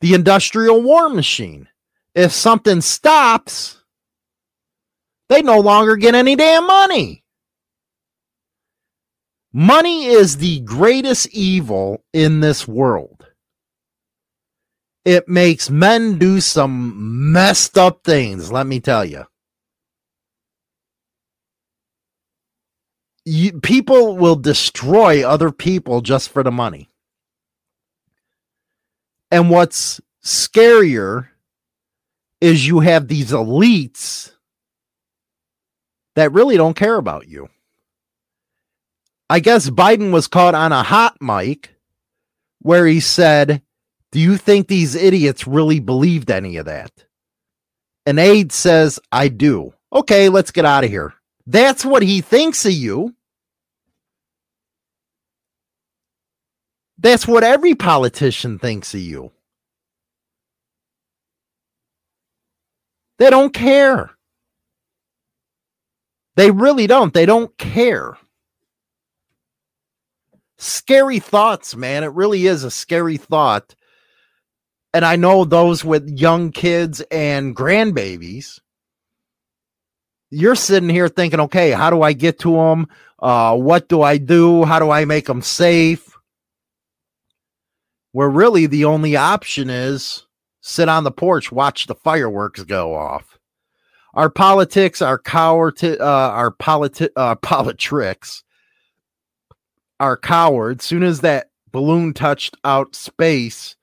[0.01, 1.68] the industrial war machine.
[2.14, 3.82] If something stops,
[5.28, 7.24] they no longer get any damn money.
[9.53, 13.18] Money is the greatest evil in this world.
[15.09, 19.25] It makes men do some messed up things, let me tell you.
[23.29, 26.89] you people will destroy other people just for the money.
[29.31, 31.29] And what's scarier
[32.41, 34.33] is you have these elites
[36.17, 37.51] that really don't care about you.
[39.29, 41.75] I guess Biden was caught on a hot mic
[42.61, 43.61] where he said,
[44.13, 46.93] Do you think these idiots really believed any of that?
[48.07, 49.75] An aide says, I do.
[49.93, 51.15] Okay, let's get out of here.
[51.47, 53.15] That's what he thinks of you.
[56.99, 59.31] That's what every politician thinks of you.
[63.19, 64.11] They don't care.
[66.37, 67.13] They really don't.
[67.13, 68.17] They don't care.
[70.57, 72.05] Scary thoughts, man.
[72.05, 73.75] It really is a scary thought.
[74.95, 78.61] And I know those with young kids and grandbabies.
[80.30, 82.89] You're sitting here thinking, okay, how do I get to them?
[83.18, 84.64] Uh, what do I do?
[84.64, 86.16] How do I make them safe?
[88.12, 90.26] Where really the only option is
[90.61, 93.39] sit on the porch, watch the fireworks go off.
[94.14, 98.43] Our politics, our coward, uh, our politi- uh, politics,
[100.01, 100.84] are cowards.
[100.84, 103.76] Soon as that balloon touched out space,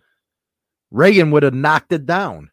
[0.96, 2.52] Reagan would have knocked it down.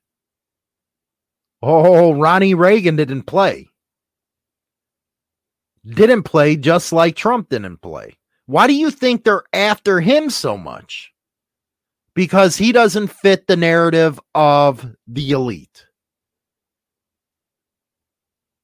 [1.62, 3.68] Oh, Ronnie Reagan didn't play.
[5.86, 8.18] Didn't play just like Trump didn't play.
[8.46, 11.12] Why do you think they're after him so much?
[12.14, 15.86] Because he doesn't fit the narrative of the elite.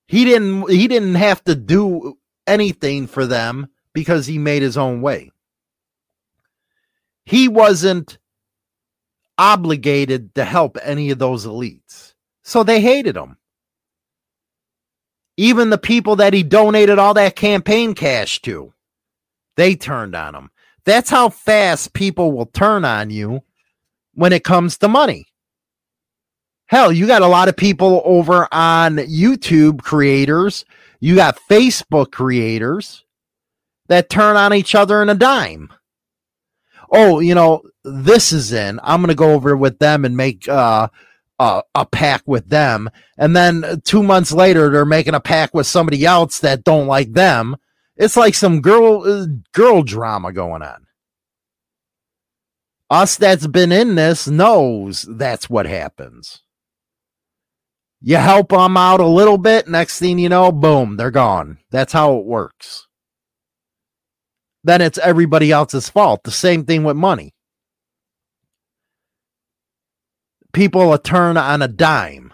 [0.08, 2.18] He didn't he didn't have to do
[2.48, 5.30] anything for them because he made his own way.
[7.24, 8.18] He wasn't
[9.38, 12.14] obligated to help any of those elites.
[12.42, 13.36] So they hated him.
[15.36, 18.72] Even the people that he donated all that campaign cash to,
[19.56, 20.50] they turned on him.
[20.84, 23.42] That's how fast people will turn on you
[24.14, 25.26] when it comes to money.
[26.66, 30.64] Hell, you got a lot of people over on YouTube creators,
[31.00, 33.04] you got Facebook creators
[33.88, 35.72] that turn on each other in a dime.
[36.90, 38.80] Oh, you know, this is in.
[38.82, 40.88] I'm going to go over with them and make uh,
[41.38, 42.90] uh, a pack with them.
[43.16, 47.12] And then two months later, they're making a pack with somebody else that don't like
[47.12, 47.56] them.
[47.96, 50.86] It's like some girl uh, girl drama going on.
[52.90, 56.42] Us that's been in this knows that's what happens.
[58.00, 61.58] You help them out a little bit, next thing you know, boom, they're gone.
[61.70, 62.87] That's how it works
[64.68, 66.24] then it's everybody else's fault.
[66.24, 67.34] The same thing with money.
[70.52, 72.32] People turn on a dime.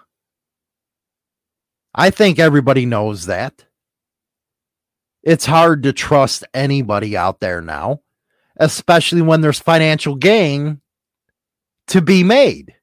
[1.95, 3.65] I think everybody knows that.
[5.23, 8.01] It's hard to trust anybody out there now,
[8.57, 10.81] especially when there's financial gain
[11.89, 12.75] to be made.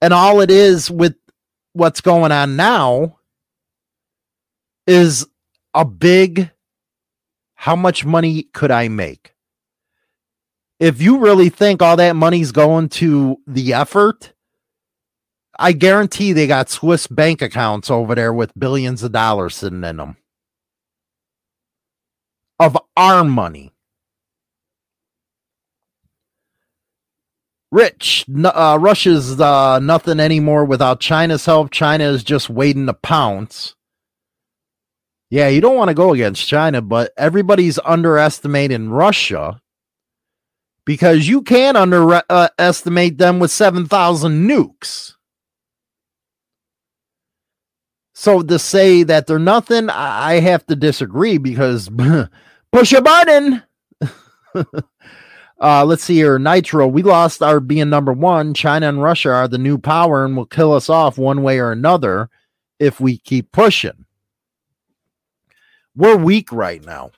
[0.00, 1.16] And all it is with
[1.72, 3.18] what's going on now
[4.86, 5.26] is
[5.74, 6.50] a big
[7.60, 9.34] how much money could I make?
[10.78, 14.32] If you really think all that money's going to the effort,
[15.58, 19.96] I guarantee they got Swiss bank accounts over there with billions of dollars sitting in
[19.96, 20.16] them
[22.60, 23.72] of our money.
[27.72, 31.72] Rich, uh, Russia's uh, nothing anymore without China's help.
[31.72, 33.74] China is just waiting to pounce.
[35.30, 39.60] Yeah, you don't want to go against China, but everybody's underestimating Russia
[40.86, 45.14] because you can underestimate uh, them with 7,000 nukes.
[48.14, 51.90] So to say that they're nothing, I have to disagree because
[52.72, 53.62] push a button.
[55.60, 56.38] uh, let's see here.
[56.38, 58.54] Nitro, we lost our being number one.
[58.54, 61.70] China and Russia are the new power and will kill us off one way or
[61.70, 62.30] another
[62.80, 64.06] if we keep pushing.
[65.98, 67.10] We're weak right now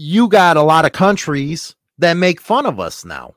[0.00, 3.34] you got a lot of countries that make fun of us now.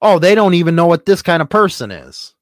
[0.00, 2.34] Oh, they don't even know what this kind of person is.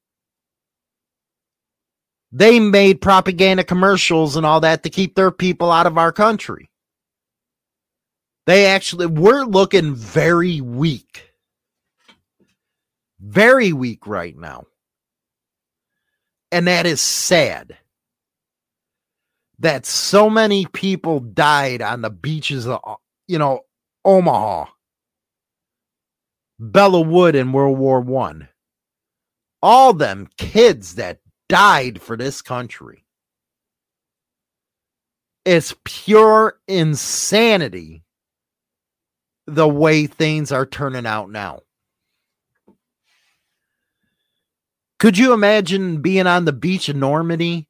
[2.31, 6.69] They made propaganda commercials and all that to keep their people out of our country.
[8.47, 11.33] They actually, we're looking very weak.
[13.19, 14.63] Very weak right now.
[16.53, 17.77] And that is sad
[19.61, 22.79] that so many people died on the beaches of,
[23.27, 23.61] you know,
[24.03, 24.65] Omaha,
[26.59, 28.49] Belleau in World War One.
[29.61, 33.05] All them kids that died for this country.
[35.45, 38.03] It's pure insanity
[39.45, 41.61] the way things are turning out now.
[44.97, 47.67] Could you imagine being on the beach in Normandy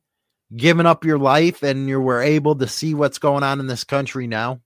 [0.56, 3.84] given up your life and you were able to see what's going on in this
[3.84, 4.62] country now?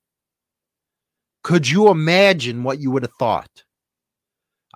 [1.44, 3.64] Could you imagine what you would have thought?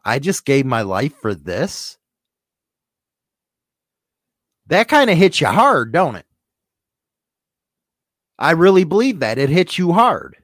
[0.05, 1.97] I just gave my life for this.
[4.67, 6.25] That kind of hits you hard, don't it?
[8.37, 9.37] I really believe that.
[9.37, 10.37] It hits you hard.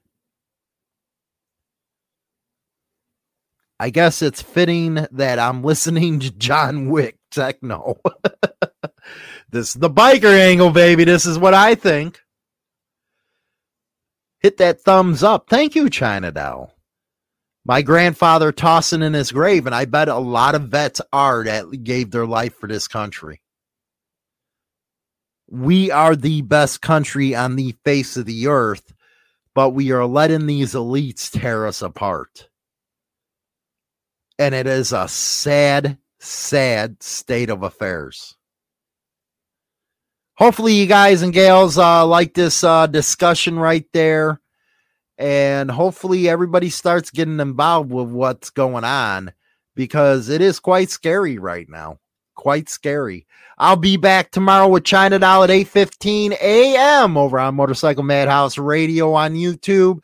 [3.79, 7.99] I guess it's fitting that I'm listening to John Wick techno.
[9.49, 11.03] This is the biker angle, baby.
[11.03, 12.22] This is what I think.
[14.39, 15.49] Hit that thumbs up.
[15.49, 16.76] Thank you, China Doll.
[17.63, 21.84] My grandfather tossing in his grave, and I bet a lot of vets are that
[21.84, 23.41] gave their life for this country.
[25.49, 28.93] We are the best country on the face of the earth,
[29.55, 32.49] but we are letting these elites tear us apart.
[34.38, 38.35] And it is a sad, sad state of affairs
[40.36, 44.40] hopefully you guys and gals uh, like this uh, discussion right there.
[45.18, 49.32] And hopefully everybody starts getting involved with what's going on
[49.74, 51.99] because it is quite scary right now.
[52.36, 53.26] Quite scary.
[53.57, 59.14] I'll be back tomorrow with china doll at 8.15 a.m over on motorcycle madhouse radio
[59.14, 59.99] on youtube.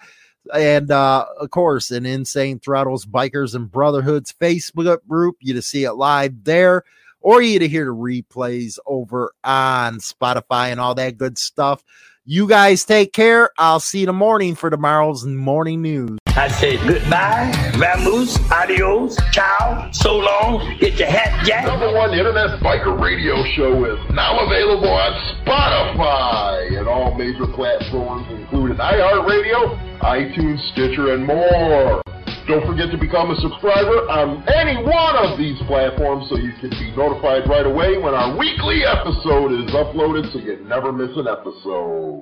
[0.54, 5.36] And uh, of course an insane throttles bikers and brotherhoods facebook group.
[5.42, 6.86] You to see it live there
[7.22, 11.84] or you to hear the replays over on Spotify and all that good stuff.
[12.24, 13.50] You guys take care.
[13.58, 16.20] I'll see you in the morning for tomorrow's morning news.
[16.28, 21.66] I say goodbye, vamoose, adios, ciao, so long, get your hat jack.
[21.66, 25.12] Number one internet biker radio show is now available on
[25.44, 32.02] Spotify and all major platforms, including iHeartRadio, iTunes, Stitcher, and more.
[32.48, 36.72] Don't forget to become a subscriber on any one of these platforms so you can
[36.72, 41.28] be notified right away when our weekly episode is uploaded so you never miss an
[41.30, 42.20] episode.